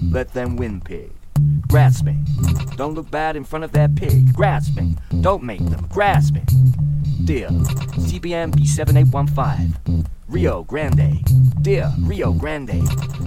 Let 0.10 0.34
them 0.34 0.56
win, 0.56 0.80
pig. 0.80 1.12
Grasping. 1.68 2.26
Don't 2.78 2.94
look 2.94 3.12
bad 3.12 3.36
in 3.36 3.44
front 3.44 3.66
of 3.66 3.74
that 3.74 3.94
pig. 3.96 4.34
Grasping. 4.34 4.98
Don't 5.20 5.44
make 5.44 5.60
them. 5.66 5.88
Grasping. 5.92 6.46
Dear 7.26 7.50
CBM 7.50 8.54
B7815. 8.56 10.06
Rio 10.30 10.64
Grande. 10.64 11.22
Dear 11.62 11.92
Rio 12.00 12.32
Grande. 12.32 12.82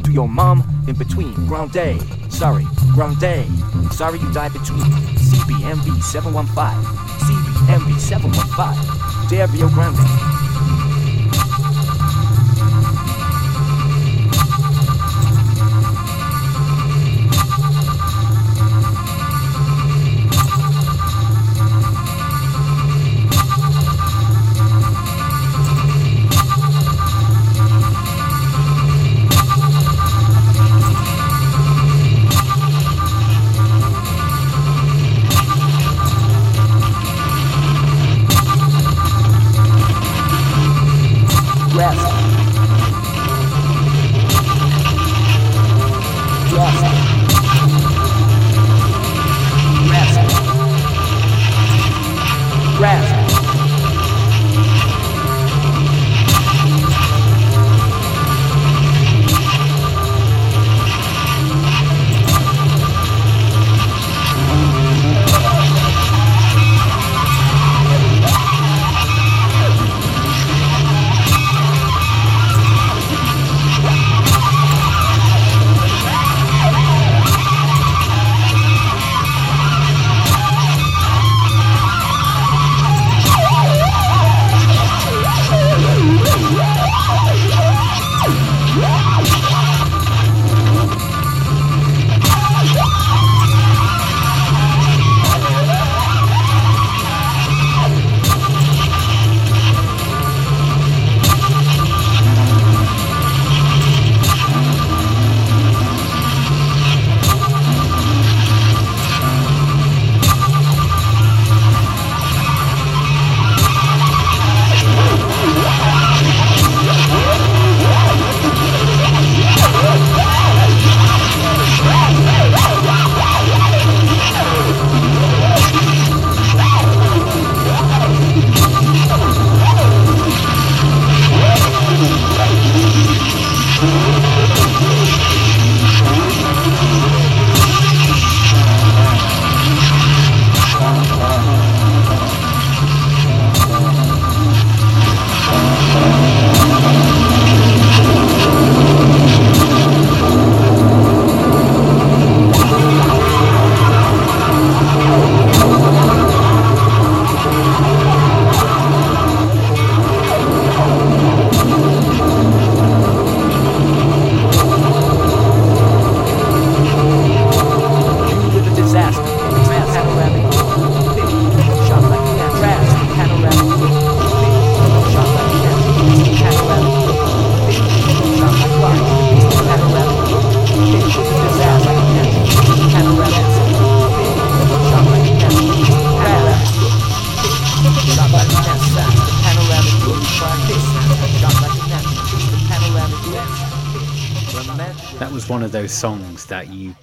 To 0.05 0.11
your 0.11 0.29
mom 0.29 0.85
in 0.89 0.97
between. 0.97 1.35
Grande. 1.47 2.01
Sorry. 2.33 2.65
Grande. 2.95 3.47
Sorry 3.93 4.19
you 4.19 4.33
died 4.33 4.55
between. 4.55 4.81
CBMB 5.21 6.03
715. 6.03 6.83
CBMB 7.29 7.99
715. 8.01 9.29
Dear 9.29 9.47
Rio 9.49 9.69
Grande. 9.69 10.38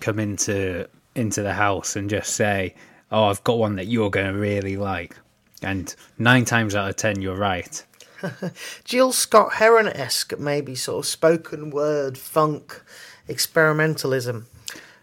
Come 0.05 0.19
into 0.19 0.87
into 1.15 1.41
the 1.41 1.53
house 1.53 1.95
and 1.95 2.07
just 2.07 2.35
say, 2.35 2.75
"Oh, 3.11 3.23
I've 3.23 3.43
got 3.43 3.57
one 3.57 3.75
that 3.77 3.87
you're 3.87 4.11
going 4.11 4.31
to 4.31 4.39
really 4.39 4.77
like," 4.77 5.17
and 5.63 5.95
nine 6.19 6.45
times 6.45 6.75
out 6.75 6.87
of 6.91 6.95
ten, 6.95 7.23
you're 7.23 7.35
right. 7.35 7.83
Gil 8.83 9.11
Scott-Heron 9.11 9.87
esque, 9.87 10.37
maybe 10.37 10.75
sort 10.75 10.99
of 10.99 11.07
spoken 11.07 11.71
word 11.71 12.19
funk 12.19 12.83
experimentalism. 13.27 14.43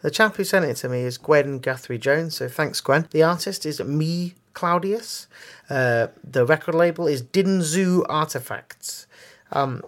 The 0.03 0.11
chap 0.12 0.36
who 0.36 0.44
sent 0.44 0.66
it 0.66 0.76
to 0.76 0.88
me 0.88 1.00
is 1.00 1.18
Gwen 1.18 1.59
Guthrie 1.59 1.98
Jones, 1.98 2.36
so 2.36 2.48
thanks, 2.48 2.80
Gwen. 2.80 3.09
The 3.11 3.24
artist 3.24 3.66
is 3.66 3.80
Me 3.80 4.34
Claudius. 4.55 5.26
Uh, 5.68 6.09
the 6.22 6.46
record 6.46 6.76
label 6.76 7.09
is 7.09 7.24
Dinzu 7.24 8.05
Artifacts. 8.09 9.09
Um, 9.50 9.82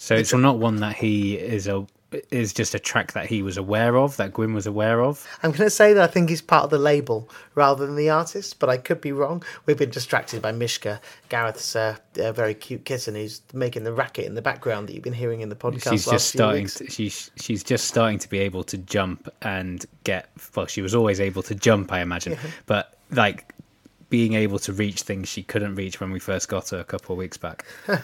So 0.00 0.16
it's 0.16 0.34
not 0.34 0.58
one 0.58 0.76
that 0.76 0.96
he 0.96 1.36
is 1.36 1.68
a 1.68 1.86
is 2.30 2.52
just 2.52 2.74
a 2.74 2.78
track 2.78 3.12
that 3.12 3.26
he 3.26 3.42
was 3.42 3.56
aware 3.56 3.96
of, 3.96 4.16
that 4.16 4.32
Gwyn 4.32 4.54
was 4.54 4.66
aware 4.66 5.02
of. 5.02 5.26
I'm 5.42 5.50
going 5.50 5.64
to 5.64 5.70
say 5.70 5.92
that 5.92 6.02
I 6.02 6.06
think 6.12 6.28
he's 6.28 6.42
part 6.42 6.64
of 6.64 6.70
the 6.70 6.78
label 6.78 7.28
rather 7.54 7.86
than 7.86 7.96
the 7.96 8.10
artist, 8.10 8.58
but 8.58 8.68
I 8.68 8.76
could 8.76 9.00
be 9.00 9.12
wrong. 9.12 9.42
We've 9.66 9.78
been 9.78 9.90
distracted 9.90 10.42
by 10.42 10.52
Mishka, 10.52 11.00
Gareth's 11.28 11.76
uh, 11.76 11.96
uh, 12.18 12.32
very 12.32 12.54
cute 12.54 12.84
kitten 12.84 13.14
who's 13.14 13.42
making 13.52 13.84
the 13.84 13.92
racket 13.92 14.26
in 14.26 14.34
the 14.34 14.42
background 14.42 14.88
that 14.88 14.94
you've 14.94 15.04
been 15.04 15.12
hearing 15.12 15.40
in 15.40 15.48
the 15.48 15.56
podcast. 15.56 15.90
She's 15.90 16.06
last 16.06 16.14
just 16.14 16.28
starting. 16.28 16.66
To, 16.66 16.90
she's 16.90 17.30
she's 17.36 17.62
just 17.62 17.86
starting 17.86 18.18
to 18.18 18.28
be 18.28 18.38
able 18.38 18.64
to 18.64 18.78
jump 18.78 19.28
and 19.42 19.84
get. 20.04 20.30
Well, 20.54 20.66
she 20.66 20.82
was 20.82 20.94
always 20.94 21.20
able 21.20 21.42
to 21.44 21.54
jump, 21.54 21.92
I 21.92 22.00
imagine, 22.00 22.36
but 22.66 22.94
like 23.10 23.52
being 24.12 24.34
able 24.34 24.58
to 24.58 24.74
reach 24.74 25.00
things 25.00 25.26
she 25.26 25.42
couldn't 25.42 25.74
reach 25.74 25.98
when 25.98 26.12
we 26.12 26.20
first 26.20 26.46
got 26.46 26.68
her 26.68 26.78
a 26.78 26.84
couple 26.84 27.14
of 27.14 27.18
weeks 27.18 27.38
back. 27.38 27.64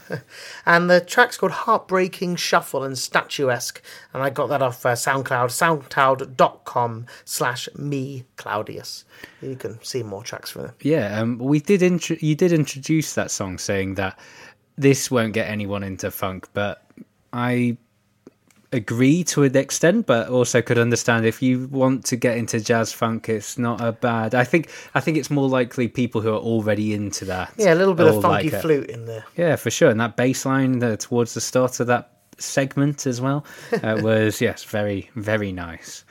And 0.65 0.89
the 0.89 1.03
track's 1.03 1.37
called 1.37 1.53
Heartbreaking 1.53 2.37
Shuffle 2.37 2.83
and 2.83 2.97
Statuesque. 2.97 3.83
And 4.15 4.23
I 4.23 4.31
got 4.31 4.47
that 4.47 4.63
off 4.63 4.87
uh, 4.87 4.95
SoundCloud, 4.95 5.51
soundcloud.com 5.51 7.05
slash 7.27 7.69
me, 7.77 8.25
Claudius. 8.37 9.05
You 9.43 9.55
can 9.57 9.83
see 9.83 10.03
more 10.03 10.23
tracks 10.23 10.51
from 10.51 10.63
them. 10.63 10.75
Yeah, 10.81 11.21
um, 11.21 11.37
we 11.37 11.61
did. 11.61 11.83
Intro- 11.83 12.17
you 12.21 12.35
did 12.35 12.53
introduce 12.53 13.13
that 13.15 13.31
song, 13.31 13.59
saying 13.59 13.97
that 13.97 14.19
this 14.79 15.11
won't 15.11 15.35
get 15.35 15.51
anyone 15.51 15.83
into 15.83 16.11
funk, 16.11 16.49
but 16.55 16.85
I 17.35 17.77
agree 18.73 19.25
to 19.25 19.45
an 19.45 19.57
extent, 19.57 20.07
but 20.07 20.29
also 20.29 20.61
could 20.61 20.79
understand 20.79 21.25
if 21.25 21.41
you 21.43 21.67
want 21.69 22.05
to 22.07 22.17
get 22.17 22.37
into 22.37 22.61
jazz 22.61 22.93
funk, 22.93 23.29
it's 23.29 23.59
not 23.59 23.81
a 23.81 23.93
bad. 23.93 24.35
I 24.35 24.45
think. 24.45 24.71
I 24.95 25.01
think 25.01 25.17
it's 25.17 25.31
more 25.31 25.49
likely 25.49 25.89
people 25.89 26.21
who 26.21 26.33
are 26.33 26.39
already 26.39 26.95
into 26.95 27.25
that. 27.27 27.53
Yeah, 27.57 27.75
a 27.75 27.77
little 27.77 27.95
bit 27.95 28.07
of 28.07 28.23
funky 28.23 28.51
like 28.51 28.53
it. 28.53 28.61
flute 28.61 28.91
in 28.91 29.07
there. 29.07 29.25
Yeah, 29.37 29.57
for 29.57 29.71
sure. 29.71 29.91
And 29.91 30.01
that 30.01 30.17
bass 30.17 30.45
line 30.45 30.83
uh, 30.83 30.97
towards 30.97 31.35
the 31.35 31.41
start 31.41 31.81
of 31.81 31.87
that 31.87 32.11
segment 32.39 33.07
as 33.07 33.21
well 33.21 33.45
uh, 33.83 33.99
was, 34.03 34.41
yes, 34.41 34.65
very, 34.65 35.11
very 35.15 35.53
nice. 35.53 36.05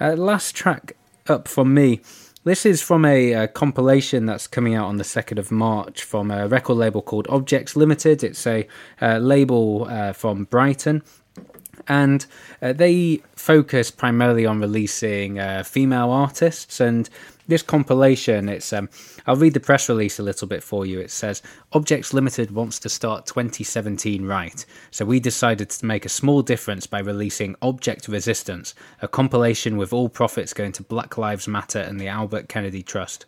Uh, 0.00 0.12
last 0.12 0.54
track 0.54 0.96
up 1.28 1.48
from 1.48 1.74
me. 1.74 2.00
This 2.44 2.64
is 2.64 2.80
from 2.80 3.04
a, 3.04 3.34
uh 3.34 3.46
compilation 3.48 4.26
that's 4.26 4.46
coming 4.46 4.76
out 4.76 4.86
on 4.86 4.98
the 4.98 5.04
2nd 5.04 5.36
of 5.36 5.50
March 5.50 6.04
from 6.04 6.30
a 6.30 6.46
record 6.46 6.74
label 6.74 7.02
called 7.02 7.26
Objects 7.28 7.74
Limited. 7.74 8.22
It's 8.22 8.46
a 8.46 8.68
uh, 9.02 9.18
label 9.18 9.88
uh, 9.90 10.12
from 10.12 10.44
Brighton 10.44 11.02
and 11.88 12.26
uh, 12.62 12.72
they 12.72 13.22
focus 13.34 13.90
primarily 13.90 14.46
on 14.46 14.60
releasing 14.60 15.38
uh, 15.38 15.62
female 15.62 16.10
artists. 16.10 16.80
And 16.80 17.08
this 17.48 17.62
compilation 17.62 18.48
it's 18.48 18.72
um, 18.72 18.88
i'll 19.26 19.36
read 19.36 19.54
the 19.54 19.60
press 19.60 19.88
release 19.88 20.18
a 20.18 20.22
little 20.22 20.48
bit 20.48 20.62
for 20.62 20.84
you. 20.84 21.00
It 21.00 21.10
says 21.10 21.42
objects 21.72 22.12
limited 22.12 22.50
wants 22.50 22.78
to 22.80 22.88
start 22.88 23.26
2017 23.26 24.24
right. 24.24 24.64
So 24.90 25.04
we 25.04 25.20
decided 25.20 25.70
to 25.70 25.86
make 25.86 26.04
a 26.04 26.10
small 26.10 26.42
difference 26.42 26.86
by 26.86 26.98
releasing 26.98 27.54
object 27.62 28.08
resistance 28.08 28.74
a 29.00 29.08
compilation 29.08 29.76
with 29.76 29.92
all 29.92 30.08
profits 30.08 30.52
going 30.52 30.72
to 30.72 30.82
black 30.82 31.16
lives 31.18 31.46
matter 31.46 31.78
and 31.78 32.00
the 32.00 32.08
albert 32.08 32.48
kennedy 32.48 32.82
trust 32.82 33.26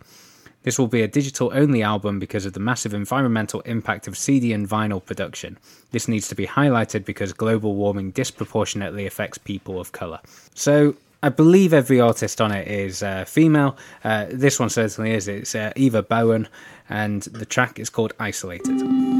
this 0.63 0.79
will 0.79 0.89
be 0.89 1.03
a 1.03 1.09
digital 1.09 1.51
only 1.55 1.83
album 1.83 2.19
because 2.19 2.45
of 2.45 2.53
the 2.53 2.61
massive 2.61 2.95
environmental 2.95 3.61
impact 3.61 4.07
of 4.09 4.19
CD 4.19 4.53
and 4.53 4.69
vinyl 4.69 5.05
production. 5.05 5.59
This 5.93 6.09
needs 6.09 6.29
to 6.29 6.35
be 6.35 6.47
highlighted 6.47 7.05
because 7.05 7.33
global 7.33 7.75
warming 7.75 8.11
disproportionately 8.11 9.07
affects 9.07 9.39
people 9.39 9.81
of 9.81 9.93
colour. 9.93 10.21
So, 10.55 10.97
I 11.21 11.31
believe 11.31 11.73
every 11.73 12.01
artist 12.01 12.41
on 12.41 12.53
it 12.53 12.69
is 12.69 13.03
uh, 13.03 13.25
female. 13.25 13.77
Uh, 14.05 14.27
this 14.31 14.61
one 14.61 14.71
certainly 14.71 15.15
is. 15.15 15.27
It's 15.27 15.55
uh, 15.55 15.73
Eva 15.75 16.03
Bowen, 16.03 16.49
and 16.89 17.23
the 17.23 17.45
track 17.45 17.81
is 17.81 17.91
called 17.91 18.13
Isolated. 18.21 19.18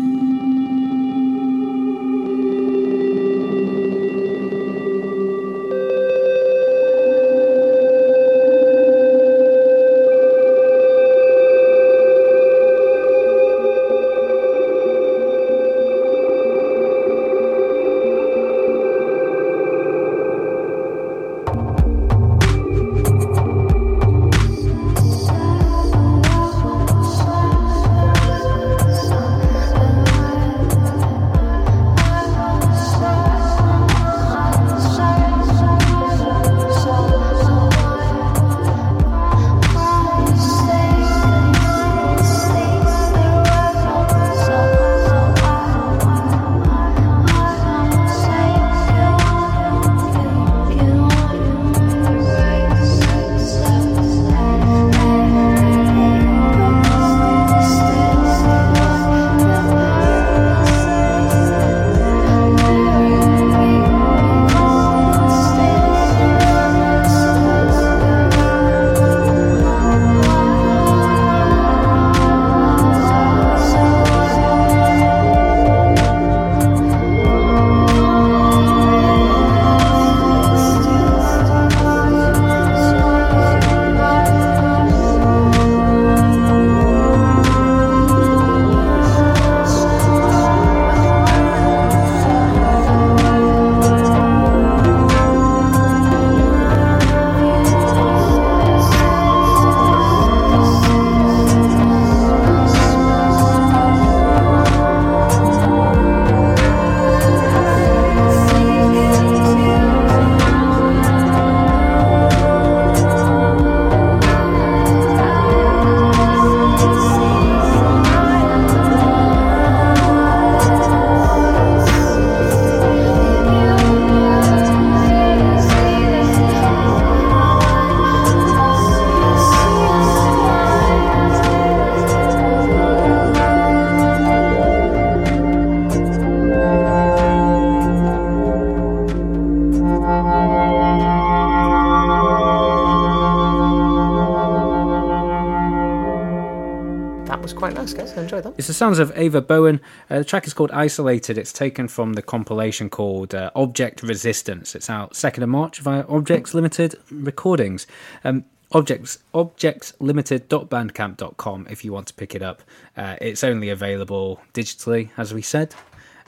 It's 148.59 148.67
the 148.67 148.75
sounds 148.75 148.99
of 148.99 149.17
Ava 149.17 149.41
Bowen. 149.41 149.81
Uh, 150.11 150.19
the 150.19 150.25
track 150.25 150.45
is 150.45 150.53
called 150.53 150.73
Isolated. 150.73 151.39
It's 151.39 151.53
taken 151.53 151.87
from 151.87 152.15
the 152.15 152.23
compilation 152.23 152.91
called 152.91 153.33
uh, 153.33 153.53
Object 153.55 154.03
Resistance. 154.03 154.75
It's 154.75 154.91
out 154.91 155.13
2nd 155.13 155.45
of 155.45 155.49
March 155.49 155.79
via 155.79 156.05
Objects 156.09 156.55
Limited 156.55 156.97
Recordings. 157.09 157.87
Um, 158.25 158.45
Objects 158.73 159.19
objectslimited.bandcamp.com 159.33 161.69
if 161.71 161.85
you 161.85 161.93
want 161.93 162.09
to 162.09 162.15
pick 162.15 162.35
it 162.35 162.43
up. 162.43 162.65
Uh, 162.97 163.15
it's 163.21 163.45
only 163.45 163.69
available 163.71 164.41
digitally, 164.53 165.11
as 165.17 165.33
we 165.33 165.41
said. 165.41 165.73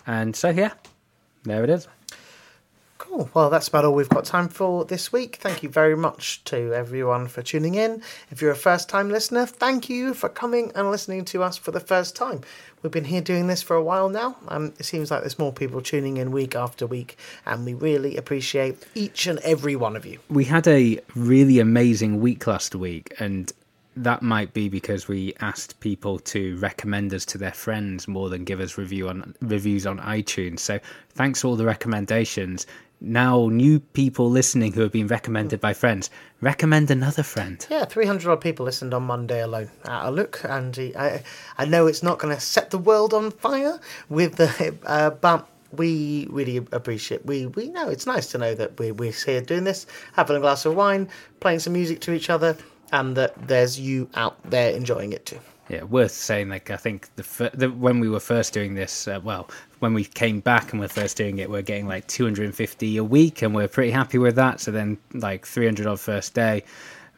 And 0.07 0.37
so, 0.37 0.51
yeah, 0.51 0.75
there 1.43 1.65
it 1.65 1.71
is. 1.71 1.89
Cool. 3.11 3.29
Well, 3.35 3.51
that's 3.51 3.67
about 3.67 3.85
all 3.85 3.93
we've 3.93 4.09
got 4.09 4.25
time 4.25 4.49
for 4.49 4.85
this 4.85 5.13
week. 5.13 5.37
Thank 5.41 5.65
you 5.65 5.69
very 5.69 5.97
much 5.97 6.45
to 6.45 6.73
everyone 6.73 7.27
for 7.27 7.43
tuning 7.43 7.75
in. 7.75 8.05
If 8.31 8.41
you're 8.41 8.53
a 8.53 8.57
first 8.57 8.89
time 8.89 9.11
listener, 9.11 9.47
thank 9.47 9.89
you 9.89 10.15
for 10.15 10.29
coming 10.29 10.71
and 10.77 10.93
listening 10.93 11.25
to 11.27 11.43
us 11.43 11.57
for 11.57 11.73
the 11.73 11.81
first 11.81 12.15
time. 12.15 12.43
We've 12.83 12.93
been 12.93 13.05
here 13.05 13.21
doing 13.21 13.49
this 13.49 13.63
for 13.63 13.75
a 13.75 13.83
while 13.83 14.11
now. 14.11 14.37
Um, 14.47 14.75
it 14.79 14.85
seems 14.85 15.11
like 15.11 15.23
there's 15.23 15.41
more 15.41 15.53
people 15.53 15.83
tuning 15.83 16.19
in 16.19 16.31
week 16.31 16.55
after 16.55 16.87
week, 16.87 17.19
and 17.47 17.65
we 17.65 17.75
really 17.75 18.17
appreciate 18.17 18.87
each 18.95 19.27
and 19.27 19.41
every 19.41 19.75
one 19.75 19.97
of 19.97 20.07
you. 20.07 20.21
We 20.29 20.45
had 20.45 20.69
a 20.69 21.01
really 21.17 21.59
amazing 21.59 22.21
week 22.21 22.47
last 22.47 22.77
week, 22.77 23.13
and 23.19 23.53
that 23.97 24.23
might 24.23 24.55
be 24.55 24.69
because 24.69 25.09
we 25.09 25.35
asked 25.41 25.81
people 25.81 26.21
to 26.21 26.57
recommend 26.59 27.13
us 27.13 27.25
to 27.27 27.39
their 27.39 27.51
friends 27.51 28.07
more 28.07 28.29
than 28.29 28.45
give 28.45 28.61
us 28.61 28.79
review 28.79 29.09
on 29.09 29.35
reviews 29.41 29.85
on 29.85 29.99
iTunes. 29.99 30.61
So 30.61 30.79
thanks 31.15 31.41
for 31.41 31.49
all 31.49 31.57
the 31.57 31.67
recommendations. 31.67 32.69
Now 33.01 33.49
new 33.49 33.81
people 33.81 34.31
listening 34.31 34.73
who 34.73 34.83
have 34.83 34.93
been 34.93 35.07
recommended 35.07 35.61
by 35.61 35.73
friends. 35.73 36.11
Recommend 36.41 36.91
another 36.91 37.23
friend. 37.23 37.67
Yeah, 37.71 37.85
300 37.85 38.31
odd 38.31 38.41
people 38.41 38.65
listened 38.65 38.95
on 38.95 39.05
Monday 39.05 39.43
alone 39.43 39.71
at 39.85 40.07
a 40.07 40.11
look, 40.11 40.41
and 40.45 40.79
I, 40.97 41.23
I 41.59 41.65
know 41.65 41.87
it's 41.87 42.03
not 42.03 42.19
going 42.19 42.35
to 42.35 42.41
set 42.41 42.71
the 42.71 42.79
world 42.79 43.15
on 43.15 43.31
fire 43.31 43.81
with 44.09 44.37
the, 44.37 44.77
uh, 44.87 45.11
but 45.11 45.49
we 45.73 46.27
really 46.31 46.57
appreciate. 46.73 47.25
We 47.25 47.47
we 47.47 47.69
know 47.69 47.89
it's 47.89 48.07
nice 48.07 48.27
to 48.29 48.39
know 48.39 48.55
that 48.55 48.79
we're, 48.79 48.95
we're 48.95 49.13
here 49.13 49.41
doing 49.41 49.65
this, 49.65 49.87
having 50.15 50.37
a 50.37 50.41
glass 50.41 50.65
of 50.67 50.75
wine, 50.75 51.09
playing 51.41 51.61
some 51.61 51.73
music 51.73 52.01
to 52.01 52.13
each 52.13 52.31
other, 52.31 52.57
and 52.93 53.17
that 53.17 53.49
there's 53.49 53.79
you 53.79 54.09
out 54.15 54.39
there 54.51 54.73
enjoying 54.73 55.13
it 55.13 55.27
too. 55.27 55.39
Yeah, 55.69 55.85
worth 55.85 56.11
saying. 56.11 56.49
Like 56.49 56.71
I 56.71 56.77
think 56.77 57.15
the, 57.15 57.51
the 57.55 57.71
when 57.71 58.01
we 58.01 58.09
were 58.09 58.21
first 58.21 58.53
doing 58.53 58.75
this, 58.75 59.07
uh, 59.07 59.21
well, 59.23 59.49
when 59.81 59.95
we 59.95 60.05
came 60.05 60.41
back 60.41 60.73
and 60.73 60.81
we're 60.81 60.89
first 60.89 61.17
doing 61.17 61.39
it, 61.39 61.51
we're 61.51 61.63
getting 61.63 61.89
like 61.89 62.07
250 62.07 62.97
a 62.97 63.05
week, 63.05 63.43
and 63.43 63.55
we're 63.55 63.69
pretty 63.69 63.91
happy 63.91 64.19
with 64.19 64.37
that. 64.37 64.61
So 64.61 64.71
then, 64.71 64.99
like 65.13 65.47
300 65.47 65.87
on 65.87 65.97
first 65.97 66.35
day, 66.35 66.65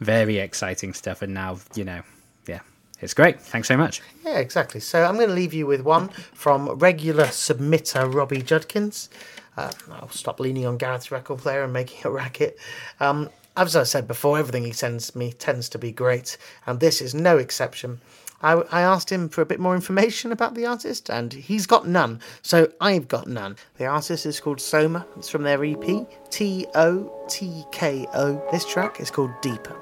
very 0.00 0.38
exciting 0.38 0.94
stuff. 0.94 1.22
And 1.22 1.34
now, 1.34 1.58
you 1.74 1.84
know, 1.84 2.02
yeah, 2.46 2.60
it's 3.00 3.14
great. 3.14 3.40
Thanks 3.40 3.68
so 3.68 3.76
much. 3.76 4.00
Yeah, 4.24 4.38
exactly. 4.38 4.80
So 4.80 5.04
I'm 5.04 5.16
going 5.16 5.28
to 5.28 5.34
leave 5.34 5.52
you 5.52 5.66
with 5.66 5.82
one 5.82 6.08
from 6.08 6.68
regular 6.78 7.26
submitter 7.26 8.12
Robbie 8.12 8.42
Judkins. 8.42 9.10
Uh, 9.56 9.72
I'll 9.90 10.08
stop 10.08 10.40
leaning 10.40 10.64
on 10.64 10.78
Gareth's 10.78 11.10
record 11.10 11.38
player 11.38 11.62
and 11.64 11.72
making 11.72 12.00
a 12.04 12.10
racket. 12.10 12.58
Um, 13.00 13.28
as 13.56 13.76
I 13.76 13.82
said 13.82 14.08
before, 14.08 14.38
everything 14.38 14.64
he 14.64 14.72
sends 14.72 15.14
me 15.14 15.32
tends 15.32 15.68
to 15.70 15.78
be 15.78 15.92
great, 15.92 16.38
and 16.66 16.80
this 16.80 17.02
is 17.02 17.14
no 17.14 17.36
exception. 17.36 18.00
I, 18.42 18.52
I 18.70 18.80
asked 18.82 19.10
him 19.10 19.28
for 19.28 19.40
a 19.40 19.46
bit 19.46 19.60
more 19.60 19.74
information 19.74 20.32
about 20.32 20.54
the 20.54 20.66
artist, 20.66 21.10
and 21.10 21.32
he's 21.32 21.66
got 21.66 21.86
none, 21.86 22.20
so 22.42 22.70
I've 22.80 23.08
got 23.08 23.26
none. 23.26 23.56
The 23.78 23.86
artist 23.86 24.26
is 24.26 24.40
called 24.40 24.60
Soma. 24.60 25.06
It's 25.16 25.28
from 25.28 25.42
their 25.42 25.64
EP, 25.64 26.06
T 26.30 26.66
O 26.74 27.26
T 27.28 27.64
K 27.72 28.06
O. 28.14 28.42
This 28.50 28.66
track 28.66 29.00
is 29.00 29.10
called 29.10 29.32
Deeper. 29.40 29.76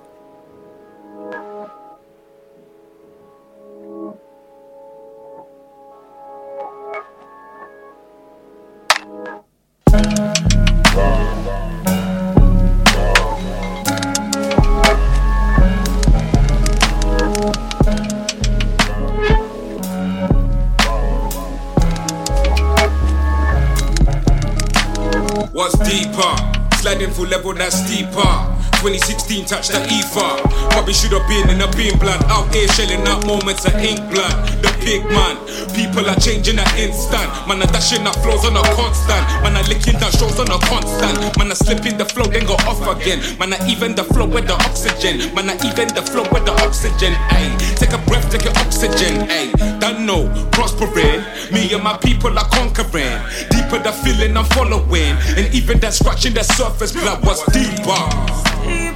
Level 27.31 27.55
that's 27.55 27.89
deeper. 27.89 28.60
2016 28.81 29.45
touch 29.45 29.69
the 29.69 29.81
ether. 29.93 30.41
Probably 30.73 30.97
should 30.97 31.13
have 31.13 31.29
been 31.29 31.53
in 31.53 31.61
a 31.61 31.69
beam 31.77 32.01
blood. 32.01 32.25
Out 32.33 32.49
here 32.49 32.67
shelling 32.73 33.05
out 33.05 33.27
moments 33.29 33.69
of 33.69 33.77
ink 33.77 34.01
blood. 34.09 34.33
The 34.65 34.73
pig 34.81 35.05
man. 35.05 35.37
People 35.77 36.09
are 36.09 36.17
changing 36.17 36.57
at 36.57 36.73
instant. 36.81 37.29
Man 37.45 37.61
are 37.61 37.69
dashing 37.69 38.09
up 38.09 38.17
flows 38.25 38.49
on 38.49 38.57
a 38.57 38.65
constant. 38.73 39.21
Man 39.45 39.53
are 39.61 39.69
licking 39.69 40.01
down 40.01 40.09
shows 40.17 40.41
on 40.41 40.49
a 40.49 40.57
constant. 40.65 41.13
Man 41.37 41.53
are 41.53 41.61
slipping 41.61 42.01
the 42.01 42.09
flow 42.09 42.25
then 42.25 42.49
go 42.49 42.57
off 42.65 42.81
again. 42.89 43.21
Man 43.37 43.53
are 43.53 43.61
even 43.69 43.93
the 43.95 44.05
flow 44.05 44.25
with 44.25 44.49
the 44.49 44.57
oxygen. 44.65 45.29
Man 45.37 45.53
are 45.53 45.61
even 45.61 45.93
the 45.93 46.01
flow 46.01 46.25
with 46.33 46.49
the 46.49 46.57
oxygen. 46.65 47.13
Ayy, 47.37 47.53
take 47.77 47.93
a 47.93 48.01
breath, 48.09 48.33
take 48.33 48.49
your 48.49 48.57
oxygen. 48.65 49.29
Ayy, 49.29 49.53
don't 49.77 50.09
know, 50.09 50.25
prospering. 50.57 51.21
Me 51.53 51.69
and 51.69 51.85
my 51.85 52.01
people 52.01 52.33
are 52.33 52.49
conquering. 52.49 53.21
Deeper 53.53 53.77
the 53.85 53.93
feeling 54.01 54.41
I'm 54.41 54.49
following. 54.57 55.21
And 55.37 55.53
even 55.53 55.81
that 55.85 55.93
scratching 55.93 56.33
the 56.33 56.45
surface 56.45 56.97
blood 56.97 57.21
was 57.29 57.45
deeper. 57.53 58.30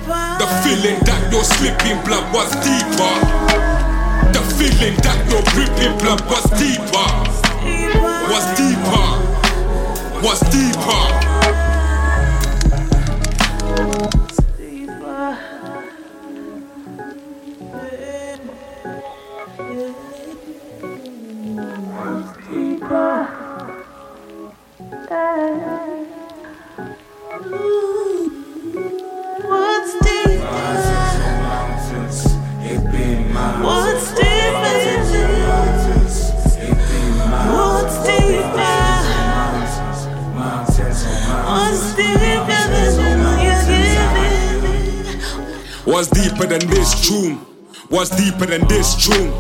The 0.05 0.47
feeling 0.63 1.01
that 1.05 1.33
you're 1.33 1.43
slipping 1.45 1.97
blood 2.05 2.31
was 2.35 2.51
deeper. 2.61 3.15
The 4.35 4.43
feeling 4.59 4.97
that 5.01 5.17
you're 5.31 5.41
dripping 5.55 5.97
blood 5.99 6.21
was 6.29 6.45
deeper. 6.61 7.09
Was 8.29 8.45
deeper. 8.59 9.07
Was 10.23 10.41
deeper. 10.53 11.34
What's 46.05 46.23
deeper 46.23 46.47
than 46.47 46.61
this 46.69 47.09
tune? 47.09 47.37
What's 47.89 48.11
deeper 48.11 48.45
than 48.45 48.69
this 48.69 48.95
tune? 49.07 49.33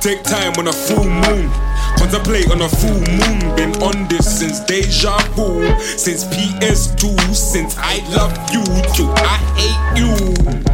Take 0.00 0.24
time 0.24 0.52
on 0.58 0.66
a 0.66 0.72
full 0.72 1.04
moon. 1.04 1.48
Contemplate 1.96 2.50
on 2.50 2.60
a 2.60 2.68
full 2.68 2.90
moon. 2.90 3.54
Been 3.54 3.80
on 3.80 4.08
this 4.08 4.40
since 4.40 4.58
deja 4.64 5.16
vu. 5.36 5.62
Since 5.78 6.24
PS2. 6.24 7.34
Since 7.36 7.76
I 7.78 7.98
love 8.16 8.32
you 8.52 8.64
to 8.64 9.12
I 9.14 9.36
hate 9.54 10.62
you. 10.64 10.67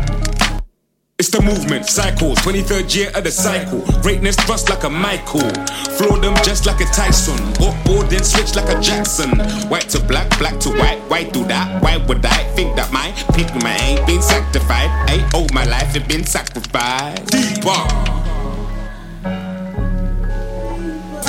The 1.34 1.42
movement, 1.42 1.86
cycle, 1.86 2.36
23rd 2.36 2.94
year 2.94 3.10
of 3.16 3.24
the 3.24 3.30
cycle. 3.32 3.80
Greatness 4.02 4.36
thrust 4.36 4.70
like 4.70 4.84
a 4.84 4.88
Michael. 4.88 5.50
Floor 5.98 6.16
them 6.20 6.36
just 6.44 6.64
like 6.64 6.80
a 6.80 6.84
Tyson. 6.84 7.34
Walk 7.58 7.74
board 7.84 8.08
then 8.08 8.22
switch 8.22 8.54
like 8.54 8.68
a 8.68 8.80
Jackson. 8.80 9.30
White 9.68 9.88
to 9.88 9.98
black, 9.98 10.30
black 10.38 10.60
to 10.60 10.70
white. 10.70 11.00
Why 11.08 11.24
do 11.24 11.44
that? 11.46 11.82
Why 11.82 11.96
would 11.96 12.24
I 12.24 12.44
think 12.54 12.76
that 12.76 12.92
my 12.92 13.10
people 13.34 13.60
man 13.62 13.80
ain't 13.80 14.06
been 14.06 14.22
sanctified? 14.22 15.10
Ain't 15.10 15.34
all 15.34 15.42
oh, 15.50 15.52
my 15.52 15.64
life 15.64 15.96
it 15.96 16.06
been 16.06 16.22
sacrificed. 16.22 17.26
Deeper. 17.26 17.82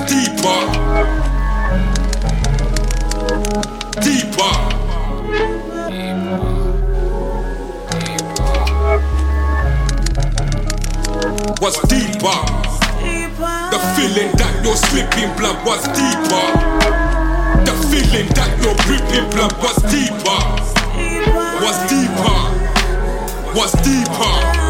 Deeper. 0.06 0.70
Deeper. 4.04 4.75
Was 11.62 11.78
deeper. 11.88 12.36
The 13.72 13.80
feeling 13.96 14.32
that 14.38 14.62
you're 14.64 14.76
slipping 14.76 15.36
blood 15.38 15.66
was 15.66 15.82
deeper. 15.96 16.46
The 17.66 17.74
feeling 17.90 18.28
that 18.36 18.52
you're 18.62 18.76
dripping 18.86 19.30
blood 19.32 19.54
was 19.64 19.78
deeper. 19.90 20.40
Was 21.64 21.78
deeper. 21.90 22.56
Was 23.56 23.72
deeper. 23.84 24.65